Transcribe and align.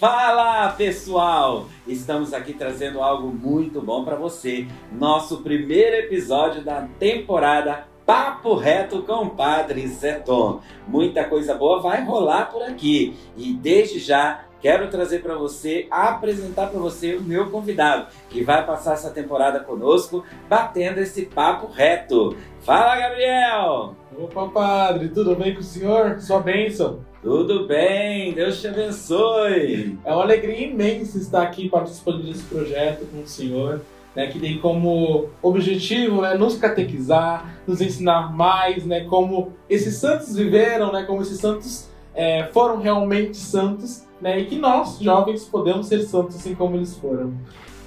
Fala 0.00 0.70
pessoal! 0.70 1.66
Estamos 1.86 2.32
aqui 2.32 2.54
trazendo 2.54 3.02
algo 3.02 3.28
muito 3.28 3.82
bom 3.82 4.02
para 4.02 4.16
você. 4.16 4.66
Nosso 4.90 5.42
primeiro 5.42 5.94
episódio 5.94 6.64
da 6.64 6.88
temporada 6.98 7.86
Papo 8.06 8.54
Reto 8.54 9.02
com 9.02 9.28
Padre 9.28 9.86
Zeton. 9.88 10.62
Muita 10.88 11.24
coisa 11.24 11.54
boa 11.54 11.82
vai 11.82 12.02
rolar 12.02 12.46
por 12.46 12.62
aqui 12.62 13.14
e 13.36 13.52
desde 13.52 13.98
já 13.98 14.46
quero 14.62 14.88
trazer 14.88 15.18
para 15.18 15.34
você, 15.34 15.86
apresentar 15.90 16.68
para 16.68 16.80
você 16.80 17.16
o 17.16 17.22
meu 17.22 17.50
convidado, 17.50 18.06
que 18.30 18.42
vai 18.42 18.64
passar 18.64 18.94
essa 18.94 19.10
temporada 19.10 19.60
conosco, 19.60 20.24
batendo 20.48 21.00
esse 21.00 21.26
papo 21.26 21.66
reto. 21.66 22.34
Fala, 22.60 22.96
Gabriel! 22.96 23.94
Opa, 24.18 24.48
padre, 24.48 25.10
tudo 25.10 25.36
bem 25.36 25.52
com 25.52 25.60
o 25.60 25.62
senhor? 25.62 26.18
Sua 26.20 26.40
bênção. 26.40 27.09
Tudo 27.22 27.66
bem, 27.66 28.32
Deus 28.32 28.62
te 28.62 28.68
abençoe. 28.68 29.98
É 30.04 30.12
uma 30.12 30.22
alegria 30.22 30.68
imensa 30.68 31.18
estar 31.18 31.42
aqui 31.42 31.68
participando 31.68 32.22
desse 32.22 32.42
projeto 32.44 33.06
com 33.10 33.20
o 33.20 33.26
senhor. 33.26 33.82
Né, 34.12 34.26
que 34.26 34.40
tem 34.40 34.58
como 34.58 35.28
objetivo 35.40 36.20
né, 36.20 36.34
nos 36.34 36.56
catequizar, 36.56 37.60
nos 37.64 37.80
ensinar 37.80 38.34
mais, 38.34 38.84
né, 38.84 39.04
como 39.04 39.52
esses 39.68 39.98
santos 39.98 40.34
viveram, 40.34 40.90
né, 40.92 41.04
como 41.04 41.22
esses 41.22 41.38
santos 41.38 41.88
é, 42.12 42.48
foram 42.52 42.80
realmente 42.80 43.36
santos, 43.36 44.04
né, 44.20 44.40
e 44.40 44.46
que 44.46 44.56
nós, 44.56 44.98
jovens, 44.98 45.44
podemos 45.44 45.86
ser 45.86 46.02
santos 46.02 46.34
assim 46.34 46.56
como 46.56 46.74
eles 46.74 46.96
foram. 46.96 47.32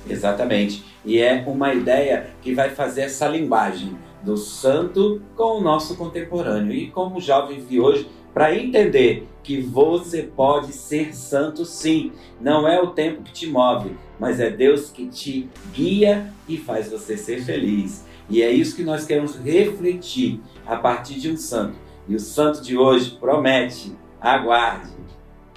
Exatamente. 0.09 0.85
E 1.03 1.19
é 1.19 1.43
uma 1.45 1.73
ideia 1.73 2.27
que 2.41 2.53
vai 2.53 2.69
fazer 2.69 3.01
essa 3.01 3.27
linguagem 3.27 3.97
do 4.23 4.37
santo 4.37 5.21
com 5.35 5.59
o 5.59 5.61
nosso 5.61 5.97
contemporâneo. 5.97 6.73
E 6.73 6.89
como 6.89 7.19
jovem 7.19 7.59
vi 7.59 7.81
hoje, 7.81 8.07
para 8.33 8.55
entender 8.55 9.27
que 9.43 9.61
você 9.61 10.23
pode 10.23 10.71
ser 10.71 11.13
santo 11.13 11.65
sim. 11.65 12.11
Não 12.39 12.67
é 12.67 12.81
o 12.81 12.87
tempo 12.87 13.21
que 13.21 13.33
te 13.33 13.47
move, 13.47 13.95
mas 14.19 14.39
é 14.39 14.49
Deus 14.49 14.89
que 14.89 15.07
te 15.07 15.49
guia 15.73 16.33
e 16.47 16.57
faz 16.57 16.89
você 16.89 17.17
ser 17.17 17.43
feliz. 17.43 18.05
E 18.29 18.41
é 18.41 18.49
isso 18.49 18.75
que 18.75 18.83
nós 18.83 19.05
queremos 19.05 19.37
refletir 19.37 20.39
a 20.65 20.77
partir 20.77 21.15
de 21.15 21.29
um 21.29 21.37
santo. 21.37 21.75
E 22.07 22.15
o 22.15 22.19
santo 22.19 22.61
de 22.61 22.77
hoje 22.77 23.11
promete, 23.19 23.93
aguarde. 24.19 24.91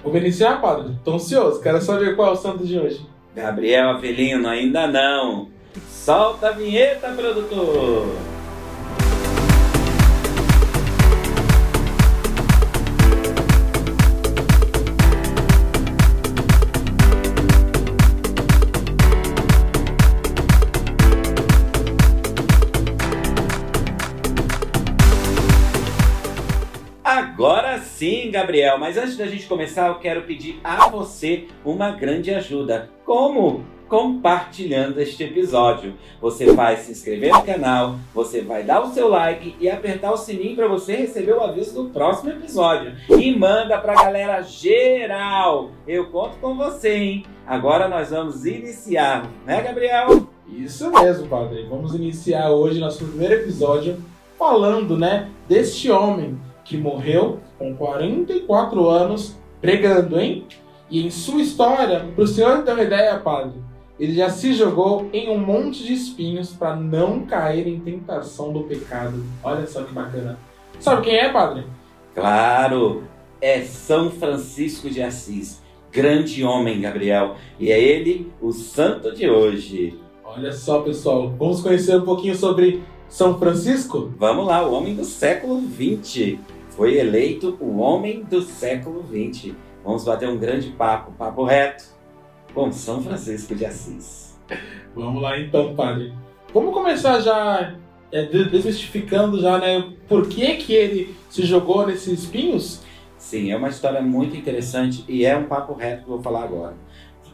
Vou 0.03 0.15
iniciar, 0.15 0.61
padre? 0.61 0.93
Estou 0.93 1.15
ansioso, 1.15 1.61
quero 1.61 1.81
saber 1.81 2.15
qual 2.15 2.29
é 2.29 2.31
o 2.33 2.35
santo 2.35 2.65
de 2.65 2.77
hoje. 2.77 3.05
Gabriel 3.35 3.89
Avelino, 3.89 4.47
ainda 4.47 4.87
não. 4.87 5.49
Solta 5.89 6.49
a 6.49 6.51
vinheta, 6.51 7.09
produtor! 7.09 8.36
Gabriel, 28.37 28.77
mas 28.77 28.99
antes 28.99 29.17
da 29.17 29.25
gente 29.25 29.47
começar, 29.47 29.87
eu 29.87 29.95
quero 29.95 30.21
pedir 30.21 30.59
a 30.63 30.87
você 30.89 31.47
uma 31.65 31.89
grande 31.89 32.31
ajuda. 32.31 32.87
Como? 33.03 33.65
Compartilhando 33.89 35.01
este 35.01 35.23
episódio. 35.23 35.95
Você 36.21 36.53
vai 36.53 36.77
se 36.77 36.91
inscrever 36.91 37.33
no 37.33 37.41
canal, 37.41 37.95
você 38.13 38.41
vai 38.41 38.61
dar 38.61 38.83
o 38.83 38.93
seu 38.93 39.07
like 39.07 39.55
e 39.59 39.67
apertar 39.67 40.11
o 40.11 40.17
sininho 40.17 40.55
para 40.55 40.67
você 40.67 40.95
receber 40.95 41.31
o 41.31 41.41
aviso 41.41 41.81
do 41.81 41.89
próximo 41.89 42.29
episódio. 42.29 42.95
E 43.09 43.35
manda 43.35 43.79
para 43.79 43.93
a 43.93 44.03
galera 44.03 44.41
geral. 44.43 45.71
Eu 45.87 46.11
conto 46.11 46.37
com 46.37 46.55
você, 46.55 46.95
hein? 46.95 47.25
Agora 47.43 47.87
nós 47.87 48.11
vamos 48.11 48.45
iniciar, 48.45 49.27
né, 49.47 49.63
Gabriel? 49.63 50.29
Isso 50.47 50.91
mesmo, 50.91 51.27
padre. 51.27 51.65
Vamos 51.67 51.95
iniciar 51.95 52.51
hoje 52.51 52.79
nosso 52.79 53.03
primeiro 53.03 53.33
episódio 53.33 53.97
falando, 54.37 54.95
né, 54.95 55.27
deste 55.49 55.89
homem 55.89 56.39
que 56.63 56.77
morreu 56.77 57.39
com 57.57 57.75
44 57.75 58.89
anos 58.89 59.35
pregando, 59.61 60.19
hein? 60.19 60.45
E 60.89 61.05
em 61.05 61.11
sua 61.11 61.41
história, 61.41 62.05
para 62.15 62.23
o 62.23 62.27
senhor 62.27 62.63
ter 62.63 62.71
uma 62.71 62.83
ideia, 62.83 63.17
padre, 63.17 63.59
ele 63.99 64.13
já 64.13 64.29
se 64.29 64.53
jogou 64.53 65.09
em 65.11 65.29
um 65.29 65.37
monte 65.37 65.83
de 65.83 65.93
espinhos 65.93 66.53
para 66.53 66.75
não 66.75 67.25
cair 67.25 67.67
em 67.67 67.79
tentação 67.79 68.53
do 68.53 68.61
pecado. 68.61 69.23
Olha 69.43 69.65
só 69.65 69.83
que 69.83 69.93
bacana. 69.93 70.37
Sabe 70.79 71.01
quem 71.01 71.17
é, 71.17 71.29
padre? 71.29 71.65
Claro, 72.13 73.03
é 73.41 73.61
São 73.61 74.11
Francisco 74.11 74.89
de 74.89 75.01
Assis. 75.01 75.61
Grande 75.91 76.43
homem, 76.43 76.79
Gabriel. 76.79 77.35
E 77.59 77.71
é 77.71 77.79
ele 77.79 78.31
o 78.39 78.51
santo 78.51 79.13
de 79.13 79.29
hoje. 79.29 79.99
Olha 80.23 80.51
só, 80.51 80.81
pessoal. 80.81 81.33
Vamos 81.37 81.61
conhecer 81.61 81.97
um 81.97 82.05
pouquinho 82.05 82.35
sobre 82.35 82.83
São 83.09 83.39
Francisco? 83.39 84.13
Vamos 84.17 84.45
lá, 84.45 84.65
o 84.65 84.73
homem 84.73 84.95
do 84.95 85.03
século 85.03 85.59
XX 85.59 86.37
foi 86.77 86.99
eleito 86.99 87.57
o 87.59 87.79
homem 87.79 88.23
do 88.23 88.39
século 88.43 89.03
XX. 89.03 89.55
Vamos 89.83 90.05
bater 90.05 90.29
um 90.29 90.37
grande 90.37 90.69
papo, 90.69 91.11
papo 91.13 91.43
reto, 91.43 91.85
com 92.53 92.71
São 92.71 93.01
Francisco 93.01 93.55
de 93.55 93.65
Assis. 93.65 94.39
Vamos 94.95 95.19
lá 95.19 95.39
então, 95.39 95.75
padre. 95.75 96.13
Vamos 96.53 96.71
começar 96.71 97.19
já 97.19 97.75
é, 98.11 98.23
desmistificando 98.25 99.41
já, 99.41 99.57
né, 99.57 99.91
por 100.07 100.29
que 100.29 100.55
que 100.57 100.73
ele 100.73 101.15
se 101.31 101.43
jogou 101.43 101.87
nesses 101.87 102.19
espinhos? 102.19 102.83
Sim, 103.17 103.51
é 103.51 103.57
uma 103.57 103.69
história 103.69 104.01
muito 104.01 104.37
interessante 104.37 105.03
e 105.09 105.25
é 105.25 105.35
um 105.35 105.45
papo 105.45 105.73
reto 105.73 106.03
que 106.03 106.09
eu 106.09 106.13
vou 106.13 106.21
falar 106.21 106.43
agora. 106.43 106.75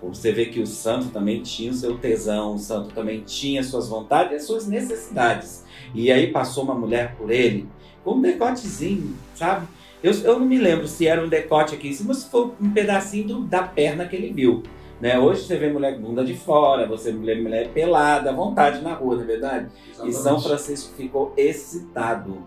Você 0.02 0.32
vê 0.32 0.46
que 0.46 0.62
o 0.62 0.68
santo 0.68 1.10
também 1.10 1.42
tinha 1.42 1.72
o 1.72 1.76
seu 1.76 1.98
tesão, 1.98 2.56
o 2.56 2.60
santo 2.60 2.94
também 2.94 3.22
tinha 3.22 3.64
suas 3.64 3.90
vontades 3.90 4.32
e 4.32 4.36
as 4.36 4.44
suas 4.44 4.68
necessidades. 4.68 5.66
E 5.94 6.12
aí 6.12 6.28
passou 6.28 6.64
uma 6.64 6.76
mulher 6.76 7.16
por 7.16 7.30
ele 7.30 7.68
um 8.06 8.22
decotezinho, 8.22 9.16
sabe? 9.36 9.68
Eu, 10.04 10.12
eu 10.12 10.40
não 10.40 10.46
me 10.46 10.58
lembro 10.58 10.88
se 10.88 11.08
era 11.08 11.24
um 11.24 11.30
decote 11.30 11.76
aqui 11.76 11.88
em 11.88 11.94
cima, 11.94 12.14
se 12.14 12.30
foi 12.30 12.52
um 12.60 12.72
pedacinho 12.72 13.28
do, 13.28 13.42
da 13.42 13.64
perna 13.64 14.06
que 14.06 14.16
ele 14.16 14.34
viu. 14.34 14.62
Né? 15.00 15.18
Hoje 15.18 15.44
você 15.44 15.58
vê 15.58 15.70
mulher 15.70 15.98
bunda 15.98 16.24
de 16.24 16.34
fora, 16.34 16.86
você 16.86 17.12
vê 17.12 17.36
mulher 17.36 17.70
pelada, 17.70 18.30
à 18.30 18.34
vontade 18.34 18.82
na 18.82 18.94
rua, 18.94 19.16
não 19.16 19.24
é 19.24 19.26
verdade? 19.26 19.68
Exatamente. 19.90 20.16
E 20.16 20.22
São 20.22 20.42
Francisco 20.42 20.94
ficou 20.96 21.34
excitado. 21.38 22.38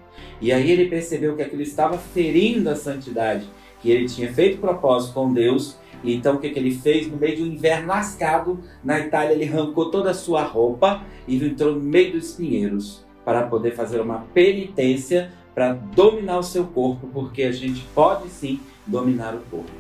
E 0.41 0.53
aí 0.53 0.71
ele 0.71 0.89
percebeu 0.89 1.35
que 1.35 1.43
aquilo 1.43 1.63
estava 1.63 1.97
ferindo 1.97 2.69
a 2.69 2.77
santidade, 2.77 3.47
que 3.81 3.91
ele 3.91 4.07
tinha 4.07 4.33
feito 4.33 4.59
propósito 4.59 5.15
com 5.15 5.33
Deus. 5.33 5.79
E 6.05 6.15
então 6.15 6.37
o 6.37 6.39
que, 6.39 6.51
que 6.51 6.59
ele 6.59 6.73
fez? 6.73 7.11
No 7.11 7.17
meio 7.17 7.37
de 7.37 7.43
um 7.43 7.47
inverno 7.47 7.89
lascado, 7.89 8.61
na 8.85 9.01
Itália, 9.01 9.33
ele 9.33 9.49
arrancou 9.49 9.91
toda 9.91 10.11
a 10.11 10.15
sua 10.15 10.43
roupa 10.43 11.03
e 11.27 11.43
entrou 11.43 11.75
no 11.75 11.81
meio 11.81 12.13
dos 12.13 12.33
pinheiros 12.33 13.06
para 13.27 13.43
poder 13.43 13.73
fazer 13.73 14.01
uma 14.01 14.21
penitência 14.33 15.33
para 15.53 15.73
dominar 15.73 16.39
o 16.39 16.45
seu 16.45 16.65
corpo, 16.65 17.09
porque 17.13 17.43
a 17.43 17.51
gente 17.51 17.85
pode 17.93 18.29
sim 18.29 18.61
dominar 18.87 19.35
o 19.35 19.41
corpo. 19.51 19.73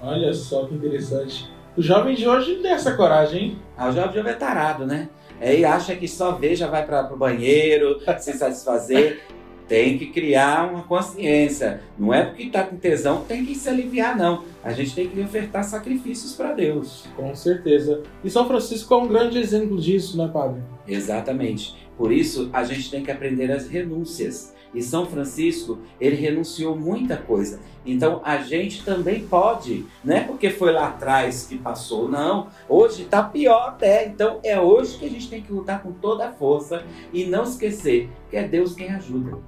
Olha 0.00 0.32
só 0.32 0.64
que 0.64 0.74
interessante. 0.74 1.50
O 1.76 1.82
jovem 1.82 2.14
de 2.14 2.26
hoje 2.26 2.54
não 2.54 2.62
tem 2.62 2.72
essa 2.72 2.96
coragem, 2.96 3.42
hein? 3.42 3.58
Ah, 3.76 3.90
o 3.90 3.92
jovem 3.92 4.12
de 4.12 4.18
hoje 4.20 4.28
é 4.30 4.32
tarado, 4.32 4.86
né? 4.86 5.10
É, 5.38 5.54
e 5.54 5.66
acha 5.66 5.94
que 5.94 6.08
só 6.08 6.32
vê, 6.32 6.56
já 6.56 6.66
vai 6.66 6.86
para 6.86 7.12
o 7.12 7.16
banheiro, 7.16 8.00
se 8.18 8.32
satisfazer. 8.32 9.20
Tem 9.68 9.98
que 9.98 10.06
criar 10.06 10.70
uma 10.70 10.84
consciência. 10.84 11.82
Não 11.98 12.14
é 12.14 12.24
porque 12.24 12.44
está 12.44 12.62
com 12.64 12.76
tesão 12.76 13.20
que 13.20 13.28
tem 13.28 13.44
que 13.44 13.54
se 13.54 13.68
aliviar, 13.68 14.16
não. 14.16 14.44
A 14.64 14.72
gente 14.72 14.94
tem 14.94 15.08
que 15.08 15.20
ofertar 15.20 15.62
sacrifícios 15.62 16.32
para 16.34 16.54
Deus. 16.54 17.04
Com 17.14 17.34
certeza. 17.34 18.02
E 18.24 18.30
São 18.30 18.48
Francisco 18.48 18.94
é 18.94 18.96
um 18.96 19.06
grande 19.06 19.36
exemplo 19.36 19.76
disso, 19.78 20.16
né, 20.16 20.30
Padre? 20.32 20.62
Exatamente. 20.86 21.76
Por 21.98 22.12
isso, 22.12 22.48
a 22.52 22.62
gente 22.62 22.90
tem 22.90 23.02
que 23.02 23.10
aprender 23.10 23.50
as 23.50 23.68
renúncias. 23.68 24.54
E 24.72 24.80
São 24.82 25.06
Francisco, 25.06 25.78
ele 26.00 26.14
renunciou 26.14 26.76
muita 26.76 27.16
coisa. 27.16 27.58
Então 27.84 28.20
a 28.22 28.36
gente 28.38 28.84
também 28.84 29.26
pode, 29.26 29.86
não 30.04 30.14
é 30.14 30.20
porque 30.20 30.50
foi 30.50 30.72
lá 30.72 30.88
atrás 30.88 31.46
que 31.46 31.56
passou, 31.56 32.06
não. 32.06 32.48
Hoje 32.68 33.02
está 33.02 33.22
pior 33.22 33.70
até. 33.70 34.06
Então 34.06 34.38
é 34.44 34.60
hoje 34.60 34.98
que 34.98 35.06
a 35.06 35.10
gente 35.10 35.28
tem 35.28 35.40
que 35.40 35.52
lutar 35.52 35.82
com 35.82 35.90
toda 35.90 36.28
a 36.28 36.32
força 36.32 36.84
e 37.12 37.24
não 37.24 37.44
esquecer 37.44 38.10
que 38.30 38.36
é 38.36 38.46
Deus 38.46 38.74
quem 38.74 38.90
ajuda. 38.90 39.38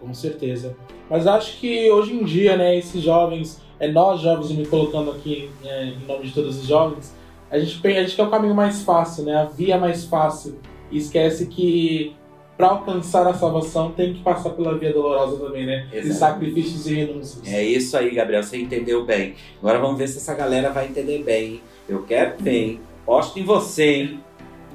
Com 0.00 0.14
certeza. 0.14 0.76
Mas 1.10 1.26
acho 1.26 1.58
que 1.58 1.90
hoje 1.90 2.14
em 2.14 2.24
dia, 2.24 2.56
né, 2.56 2.78
esses 2.78 3.02
jovens, 3.02 3.60
é 3.80 3.90
nós 3.90 4.20
jovens 4.20 4.52
me 4.52 4.64
colocando 4.64 5.10
aqui 5.10 5.50
é, 5.64 5.86
em 5.86 6.06
nome 6.06 6.26
de 6.26 6.32
todos 6.32 6.56
os 6.56 6.66
jovens, 6.66 7.12
a 7.50 7.58
gente, 7.58 7.84
a 7.84 8.00
gente 8.02 8.14
quer 8.14 8.22
o 8.22 8.30
caminho 8.30 8.54
mais 8.54 8.82
fácil, 8.82 9.24
né, 9.24 9.34
a 9.34 9.44
via 9.44 9.76
mais 9.76 10.04
fácil. 10.04 10.60
E 10.90 10.98
esquece 10.98 11.46
que 11.46 12.16
para 12.58 12.70
alcançar 12.70 13.24
a 13.28 13.34
salvação 13.34 13.92
tem 13.92 14.14
que 14.14 14.20
passar 14.20 14.50
pela 14.50 14.76
via 14.76 14.92
dolorosa 14.92 15.36
também, 15.38 15.64
né? 15.64 15.86
De 15.92 16.12
sacrifícios 16.12 16.88
e 16.88 16.94
renúncias. 16.94 17.46
É 17.46 17.62
isso 17.62 17.96
aí, 17.96 18.10
Gabriel, 18.10 18.42
você 18.42 18.56
entendeu 18.58 19.04
bem. 19.04 19.36
Agora 19.60 19.78
vamos 19.78 19.96
ver 19.96 20.08
se 20.08 20.18
essa 20.18 20.34
galera 20.34 20.70
vai 20.70 20.88
entender 20.88 21.22
bem. 21.22 21.62
Eu 21.88 22.02
quero 22.02 22.34
hein? 22.48 22.80
Posto 23.06 23.38
em 23.38 23.44
você, 23.44 23.84
hein? 23.84 24.20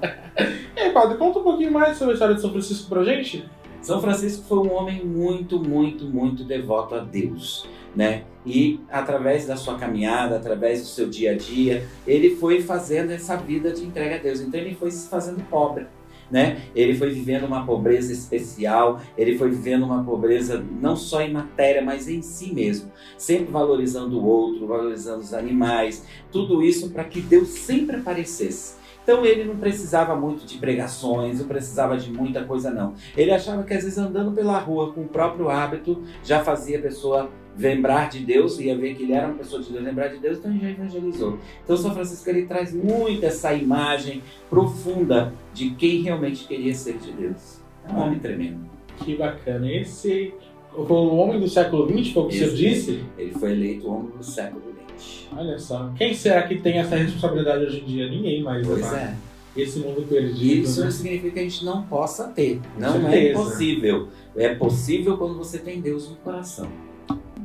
é, 0.75 0.89
padre, 0.91 1.17
conta 1.17 1.39
um 1.39 1.43
pouquinho 1.43 1.71
mais 1.71 1.97
sobre 1.97 2.11
a 2.11 2.13
história 2.13 2.35
de 2.35 2.41
São 2.41 2.51
Francisco 2.51 2.87
pra 2.87 3.03
gente. 3.03 3.45
São 3.81 4.01
Francisco 4.01 4.45
foi 4.47 4.59
um 4.59 4.73
homem 4.73 5.03
muito, 5.03 5.59
muito, 5.59 6.05
muito 6.05 6.45
devoto 6.45 6.95
a 6.95 6.99
Deus. 6.99 7.67
né? 7.93 8.23
E 8.45 8.79
através 8.89 9.45
da 9.45 9.57
sua 9.57 9.77
caminhada, 9.77 10.37
através 10.37 10.81
do 10.81 10.87
seu 10.87 11.09
dia 11.09 11.31
a 11.31 11.37
dia, 11.37 11.85
ele 12.07 12.35
foi 12.37 12.61
fazendo 12.61 13.11
essa 13.11 13.35
vida 13.35 13.71
de 13.71 13.83
entrega 13.83 14.15
a 14.15 14.19
Deus. 14.19 14.39
Então 14.39 14.59
ele 14.59 14.73
foi 14.73 14.89
se 14.89 15.09
fazendo 15.09 15.43
pobre. 15.49 15.85
Né? 16.33 16.63
Ele 16.75 16.95
foi 16.95 17.11
vivendo 17.11 17.45
uma 17.45 17.63
pobreza 17.63 18.11
especial, 18.11 18.99
ele 19.15 19.37
foi 19.37 19.51
vivendo 19.51 19.83
uma 19.83 20.03
pobreza 20.03 20.65
não 20.81 20.95
só 20.95 21.21
em 21.21 21.31
matéria, 21.31 21.79
mas 21.79 22.07
em 22.07 22.23
si 22.23 22.51
mesmo, 22.51 22.91
sempre 23.19 23.51
valorizando 23.51 24.19
o 24.19 24.25
outro, 24.25 24.65
valorizando 24.65 25.19
os 25.19 25.31
animais, 25.31 26.03
tudo 26.31 26.63
isso 26.63 26.89
para 26.89 27.03
que 27.03 27.21
Deus 27.21 27.49
sempre 27.49 27.97
aparecesse. 27.97 28.77
Então 29.03 29.23
ele 29.23 29.43
não 29.43 29.57
precisava 29.57 30.15
muito 30.15 30.43
de 30.43 30.57
pregações, 30.57 31.39
não 31.39 31.47
precisava 31.47 31.97
de 31.97 32.11
muita 32.11 32.43
coisa 32.45 32.71
não. 32.71 32.95
Ele 33.15 33.29
achava 33.29 33.61
que 33.61 33.73
às 33.75 33.83
vezes 33.83 33.99
andando 33.99 34.31
pela 34.31 34.57
rua 34.57 34.91
com 34.91 35.01
o 35.01 35.07
próprio 35.07 35.49
hábito 35.49 36.01
já 36.23 36.43
fazia 36.43 36.79
a 36.79 36.81
pessoa 36.81 37.29
lembrar 37.57 38.09
de 38.09 38.19
Deus, 38.19 38.59
ia 38.59 38.75
ver 38.77 38.95
que 38.95 39.03
ele 39.03 39.13
era 39.13 39.27
uma 39.27 39.35
pessoa 39.35 39.61
de 39.61 39.71
Deus, 39.71 39.83
lembrar 39.83 40.07
de 40.07 40.17
Deus, 40.17 40.37
então 40.39 40.51
ele 40.51 40.59
já 40.61 40.69
evangelizou. 40.69 41.37
Então 41.63 41.77
São 41.77 41.93
Francisco 41.93 42.29
ele 42.29 42.45
traz 42.45 42.73
muito 42.73 43.23
essa 43.23 43.53
imagem 43.53 44.21
profunda 44.49 45.33
de 45.53 45.71
quem 45.71 46.01
realmente 46.01 46.45
queria 46.47 46.73
ser 46.73 46.97
de 46.97 47.11
Deus. 47.11 47.59
É 47.87 47.93
um 47.93 47.99
homem 48.01 48.19
tremendo. 48.19 48.59
Que 48.97 49.15
bacana. 49.15 49.71
Esse 49.71 50.33
foi 50.73 50.97
o 50.97 51.15
homem 51.15 51.39
do 51.39 51.47
século 51.47 51.87
XX, 51.87 52.13
foi 52.13 52.23
o 52.23 52.27
que 52.27 52.35
Esse- 52.35 52.45
você 52.49 52.55
disse? 52.55 53.03
Ele 53.17 53.31
foi 53.33 53.51
eleito 53.51 53.87
o 53.87 53.91
homem 53.93 54.11
do 54.17 54.23
século 54.23 54.61
XX. 54.97 55.27
Olha 55.35 55.59
só. 55.59 55.91
Quem 55.97 56.13
será 56.13 56.43
que 56.43 56.57
tem 56.57 56.77
essa 56.77 56.95
responsabilidade 56.95 57.65
hoje 57.65 57.81
em 57.81 57.85
dia? 57.85 58.09
Ninguém 58.09 58.41
mais. 58.43 58.65
Pois 58.65 58.91
né? 58.91 59.17
é. 59.29 59.33
Esse 59.61 59.79
mundo 59.79 60.07
perdido. 60.07 60.63
Isso 60.63 60.79
né? 60.79 60.85
não 60.85 60.91
significa 60.91 61.29
que 61.31 61.39
a 61.39 61.43
gente 61.43 61.63
não 61.63 61.83
possa 61.83 62.27
ter. 62.29 62.59
Não 62.77 63.07
é 63.07 63.31
impossível. 63.31 64.07
É 64.35 64.55
possível 64.55 65.15
quando 65.17 65.37
você 65.37 65.59
tem 65.59 65.79
Deus 65.79 66.09
no 66.09 66.15
coração. 66.17 66.67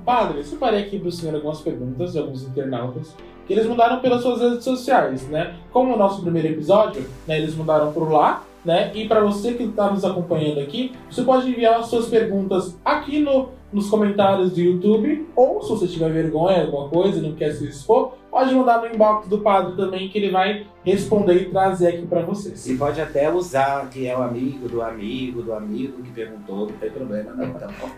Padre, 0.08 0.42
separei 0.42 0.80
aqui 0.80 0.98
para 0.98 1.10
o 1.10 1.12
senhor 1.12 1.34
algumas 1.34 1.60
perguntas 1.60 2.12
de 2.12 2.18
alguns 2.18 2.42
internautas 2.42 3.14
que 3.46 3.52
eles 3.52 3.66
mandaram 3.66 4.00
pelas 4.00 4.22
suas 4.22 4.40
redes 4.40 4.64
sociais, 4.64 5.28
né? 5.28 5.56
Como 5.70 5.92
o 5.92 5.98
nosso 5.98 6.22
primeiro 6.22 6.48
episódio, 6.48 7.06
né, 7.26 7.36
eles 7.36 7.54
mandaram 7.54 7.92
por 7.92 8.10
lá, 8.10 8.42
né? 8.64 8.90
E 8.94 9.06
para 9.06 9.20
você 9.20 9.52
que 9.52 9.64
está 9.64 9.90
nos 9.90 10.06
acompanhando 10.06 10.60
aqui, 10.60 10.92
você 11.10 11.20
pode 11.20 11.50
enviar 11.50 11.78
as 11.78 11.88
suas 11.88 12.06
perguntas 12.06 12.74
aqui 12.82 13.18
no, 13.18 13.50
nos 13.72 13.90
comentários 13.90 14.52
do 14.52 14.60
YouTube, 14.60 15.28
ou 15.36 15.62
se 15.62 15.68
você 15.70 15.86
tiver 15.86 16.10
vergonha, 16.10 16.62
alguma 16.62 16.88
coisa, 16.88 17.20
não 17.20 17.32
quer 17.32 17.52
se 17.52 17.66
expor, 17.66 18.14
pode 18.30 18.54
mandar 18.54 18.80
no 18.80 18.86
inbox 18.86 19.28
do 19.28 19.38
padre 19.38 19.76
também, 19.76 20.08
que 20.08 20.18
ele 20.18 20.30
vai 20.30 20.66
responder 20.84 21.34
e 21.34 21.50
trazer 21.50 21.88
aqui 21.88 22.06
para 22.06 22.22
vocês. 22.22 22.66
E 22.66 22.76
pode 22.76 23.00
até 23.00 23.30
usar 23.30 23.88
que 23.90 24.06
é 24.06 24.16
o 24.16 24.22
amigo 24.22 24.68
do 24.68 24.80
amigo 24.80 25.42
do 25.42 25.52
amigo 25.52 26.02
que 26.02 26.10
perguntou, 26.10 26.60
não 26.60 26.78
tem 26.78 26.90
problema 26.90 27.32
não. 27.34 27.54
Tá 27.54 27.66
bom? 27.66 27.88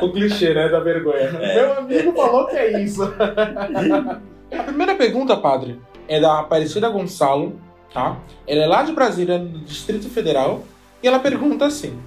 O 0.06 0.12
clichê, 0.12 0.54
né, 0.54 0.68
da 0.68 0.80
vergonha. 0.80 1.30
É. 1.40 1.54
Meu 1.54 1.78
amigo 1.78 2.12
falou 2.12 2.46
que 2.46 2.56
é 2.56 2.82
isso. 2.82 3.02
A 3.02 4.62
primeira 4.62 4.94
pergunta, 4.94 5.36
padre, 5.36 5.80
é 6.06 6.20
da 6.20 6.40
Aparecida 6.40 6.88
Gonçalo, 6.88 7.54
tá? 7.92 8.18
Ela 8.46 8.64
é 8.64 8.66
lá 8.66 8.82
de 8.82 8.92
Brasília, 8.92 9.38
no 9.38 9.58
Distrito 9.60 10.08
Federal, 10.08 10.62
e 11.02 11.08
ela 11.08 11.18
pergunta 11.18 11.66
assim: 11.66 11.98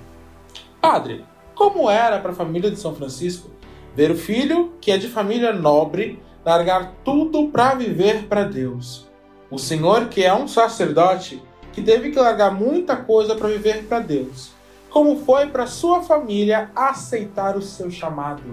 Padre, 0.82 1.24
como 1.58 1.90
era 1.90 2.20
para 2.20 2.32
a 2.32 2.36
família 2.36 2.70
de 2.70 2.80
São 2.80 2.94
Francisco 2.94 3.50
ver 3.96 4.12
o 4.12 4.16
filho, 4.16 4.74
que 4.80 4.92
é 4.92 4.98
de 4.98 5.08
família 5.08 5.52
nobre, 5.52 6.22
largar 6.46 6.94
tudo 7.04 7.48
para 7.48 7.74
viver 7.74 8.28
para 8.28 8.44
Deus? 8.44 9.08
O 9.50 9.58
senhor, 9.58 10.08
que 10.08 10.24
é 10.24 10.34
um 10.34 10.48
sacerdote, 10.48 11.42
que 11.74 11.82
teve 11.82 12.12
que 12.12 12.20
largar 12.20 12.54
muita 12.54 12.96
coisa 12.96 13.36
para 13.36 13.48
viver 13.48 13.86
para 13.86 14.00
Deus. 14.00 14.52
Como 14.90 15.18
foi 15.18 15.48
para 15.48 15.66
sua 15.66 16.04
família 16.04 16.70
aceitar 16.76 17.58
o 17.58 17.62
seu 17.62 17.90
chamado? 17.90 18.44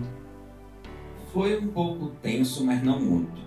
Foi 1.32 1.58
um 1.58 1.68
pouco 1.68 2.10
tenso, 2.22 2.64
mas 2.64 2.82
não 2.82 2.98
muito. 2.98 3.42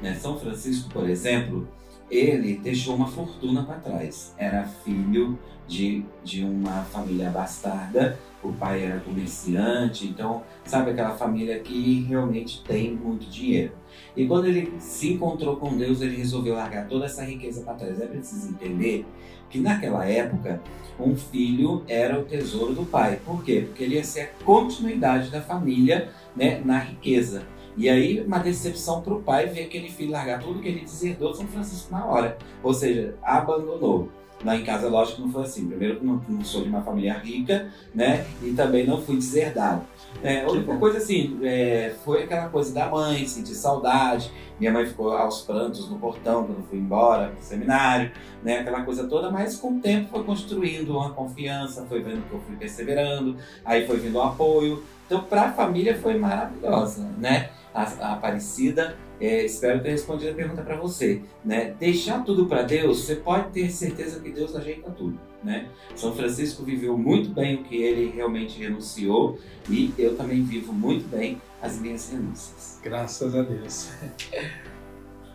Né? 0.00 0.14
São 0.14 0.38
Francisco, 0.38 0.88
por 0.90 1.08
exemplo, 1.08 1.68
ele 2.10 2.56
deixou 2.56 2.96
uma 2.96 3.06
fortuna 3.06 3.62
para 3.62 3.76
trás. 3.76 4.34
Era 4.36 4.64
filho 4.64 5.38
de, 5.68 6.04
de 6.24 6.44
uma 6.44 6.82
família 6.84 7.30
bastarda, 7.30 8.18
o 8.42 8.52
pai 8.52 8.82
era 8.84 9.00
comerciante, 9.00 10.06
então, 10.06 10.42
sabe 10.64 10.90
aquela 10.90 11.14
família 11.16 11.60
que 11.60 12.02
realmente 12.08 12.62
tem 12.64 12.92
muito 12.92 13.30
dinheiro. 13.30 13.72
E 14.16 14.26
quando 14.26 14.46
ele 14.46 14.72
se 14.80 15.12
encontrou 15.12 15.56
com 15.56 15.76
Deus, 15.76 16.00
ele 16.00 16.16
resolveu 16.16 16.54
largar 16.54 16.88
toda 16.88 17.04
essa 17.04 17.22
riqueza 17.22 17.62
para 17.62 17.74
trás. 17.74 18.00
É 18.00 18.06
preciso 18.06 18.48
entender 18.48 19.06
que 19.48 19.60
naquela 19.60 20.04
época, 20.04 20.60
um 20.98 21.16
filho 21.16 21.84
era 21.88 22.18
o 22.18 22.24
tesouro 22.24 22.74
do 22.74 22.84
pai. 22.84 23.20
Por 23.24 23.44
quê? 23.44 23.64
Porque 23.66 23.84
ele 23.84 23.96
ia 23.96 24.04
ser 24.04 24.20
a 24.20 24.44
continuidade 24.44 25.30
da 25.30 25.40
família 25.40 26.08
né, 26.34 26.60
na 26.64 26.78
riqueza. 26.78 27.44
E 27.76 27.88
aí, 27.88 28.20
uma 28.20 28.38
decepção 28.38 29.00
para 29.00 29.14
o 29.14 29.22
pai 29.22 29.46
ver 29.46 29.62
aquele 29.62 29.88
filho 29.88 30.12
largar 30.12 30.40
tudo 30.40 30.60
que 30.60 30.68
ele 30.68 30.80
deserdou 30.80 31.32
de 31.32 31.38
São 31.38 31.46
Francisco 31.46 31.92
na 31.92 32.04
hora. 32.04 32.36
Ou 32.62 32.74
seja, 32.74 33.14
abandonou. 33.22 34.08
Lá 34.42 34.56
em 34.56 34.64
casa, 34.64 34.88
lógico 34.88 35.20
não 35.20 35.30
foi 35.30 35.42
assim. 35.42 35.66
Primeiro, 35.66 36.02
não, 36.02 36.20
não 36.26 36.42
sou 36.42 36.62
de 36.62 36.68
uma 36.70 36.80
família 36.80 37.18
rica, 37.18 37.70
né? 37.94 38.24
E 38.42 38.52
também 38.52 38.86
não 38.86 39.00
fui 39.00 39.16
deserdado. 39.16 39.82
É, 40.22 40.42
a 40.42 40.50
única 40.50 40.76
coisa, 40.78 40.96
assim, 40.96 41.38
é, 41.42 41.94
foi 42.04 42.22
aquela 42.22 42.48
coisa 42.48 42.72
da 42.72 42.88
mãe, 42.88 43.26
sentir 43.26 43.54
saudade. 43.54 44.32
Minha 44.60 44.72
mãe 44.72 44.84
ficou 44.84 45.10
aos 45.12 45.40
prantos 45.40 45.88
no 45.88 45.98
portão 45.98 46.44
quando 46.44 46.68
fui 46.68 46.78
embora 46.78 47.28
pro 47.28 47.42
seminário, 47.42 48.12
né? 48.42 48.58
Aquela 48.58 48.82
coisa 48.82 49.08
toda. 49.08 49.30
Mas 49.30 49.56
com 49.56 49.78
o 49.78 49.80
tempo 49.80 50.10
foi 50.10 50.22
construindo 50.22 50.90
uma 50.90 51.10
confiança, 51.10 51.86
foi 51.86 52.02
vendo 52.02 52.28
que 52.28 52.34
eu 52.34 52.40
fui 52.40 52.56
perseverando. 52.56 53.36
Aí 53.64 53.86
foi 53.86 53.96
vindo 53.96 54.16
o 54.16 54.22
apoio. 54.22 54.84
Então, 55.06 55.24
para 55.24 55.46
a 55.46 55.52
família 55.52 55.98
foi 55.98 56.18
maravilhosa, 56.18 57.08
né? 57.18 57.48
A, 57.72 57.82
a 57.82 58.12
Aparecida, 58.12 58.96
é, 59.20 59.44
espero 59.44 59.80
ter 59.80 59.90
respondido 59.90 60.32
a 60.32 60.34
pergunta 60.34 60.62
para 60.62 60.76
você, 60.76 61.22
né? 61.44 61.74
Deixar 61.78 62.22
tudo 62.24 62.46
para 62.46 62.62
Deus, 62.62 63.00
você 63.04 63.16
pode 63.16 63.50
ter 63.50 63.70
certeza 63.70 64.20
que 64.20 64.30
Deus 64.30 64.54
ajeita 64.54 64.90
tudo, 64.90 65.18
né? 65.42 65.68
São 65.96 66.14
Francisco 66.14 66.64
viveu 66.64 66.98
muito 66.98 67.30
bem 67.30 67.56
o 67.56 67.64
que 67.64 67.76
ele 67.76 68.10
realmente 68.14 68.58
renunciou 68.58 69.38
e 69.68 69.92
eu 69.98 70.16
também 70.16 70.42
vivo 70.42 70.72
muito 70.72 71.08
bem 71.08 71.40
as 71.62 71.78
minhas 71.78 72.10
renúncias. 72.10 72.80
Graças 72.82 73.34
a 73.34 73.42
Deus. 73.42 73.90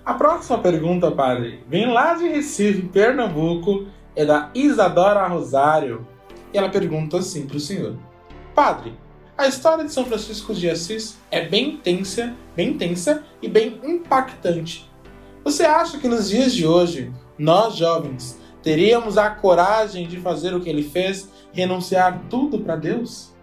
A 0.05 0.13
próxima 0.13 0.59
pergunta, 0.59 1.09
padre, 1.11 1.63
vem 1.67 1.91
lá 1.91 2.13
de 2.13 2.27
Recife, 2.27 2.83
Pernambuco, 2.83 3.87
é 4.15 4.23
da 4.23 4.51
Isadora 4.53 5.27
Rosário. 5.27 6.07
E 6.53 6.57
ela 6.57 6.69
pergunta 6.69 7.17
assim 7.17 7.47
para 7.47 7.57
o 7.57 7.59
senhor: 7.59 7.97
Padre, 8.53 8.93
a 9.37 9.47
história 9.47 9.83
de 9.83 9.91
São 9.91 10.05
Francisco 10.05 10.53
de 10.53 10.69
Assis 10.69 11.17
é 11.29 11.45
bem 11.45 11.77
tensa, 11.77 12.33
bem 12.55 12.77
tensa 12.77 13.23
e 13.41 13.49
bem 13.49 13.79
impactante. 13.83 14.89
Você 15.43 15.65
acha 15.65 15.97
que 15.97 16.07
nos 16.07 16.29
dias 16.29 16.53
de 16.53 16.65
hoje, 16.65 17.11
nós 17.37 17.75
jovens, 17.75 18.39
teríamos 18.63 19.17
a 19.17 19.29
coragem 19.29 20.07
de 20.07 20.19
fazer 20.21 20.55
o 20.55 20.61
que 20.61 20.69
ele 20.69 20.83
fez, 20.83 21.29
renunciar 21.51 22.23
tudo 22.29 22.59
para 22.59 22.75
Deus? 22.75 23.34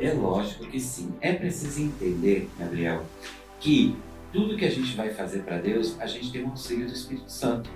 É 0.00 0.12
lógico 0.12 0.66
que 0.66 0.80
sim. 0.80 1.12
É 1.20 1.32
preciso 1.32 1.82
entender, 1.82 2.48
Gabriel, 2.58 3.04
que 3.60 3.94
tudo 4.32 4.56
que 4.56 4.64
a 4.64 4.70
gente 4.70 4.96
vai 4.96 5.10
fazer 5.10 5.40
para 5.40 5.58
Deus, 5.58 6.00
a 6.00 6.06
gente 6.06 6.32
tem 6.32 6.42
o 6.42 6.48
auxílio 6.48 6.86
do 6.86 6.92
Espírito 6.92 7.30
Santo. 7.30 7.70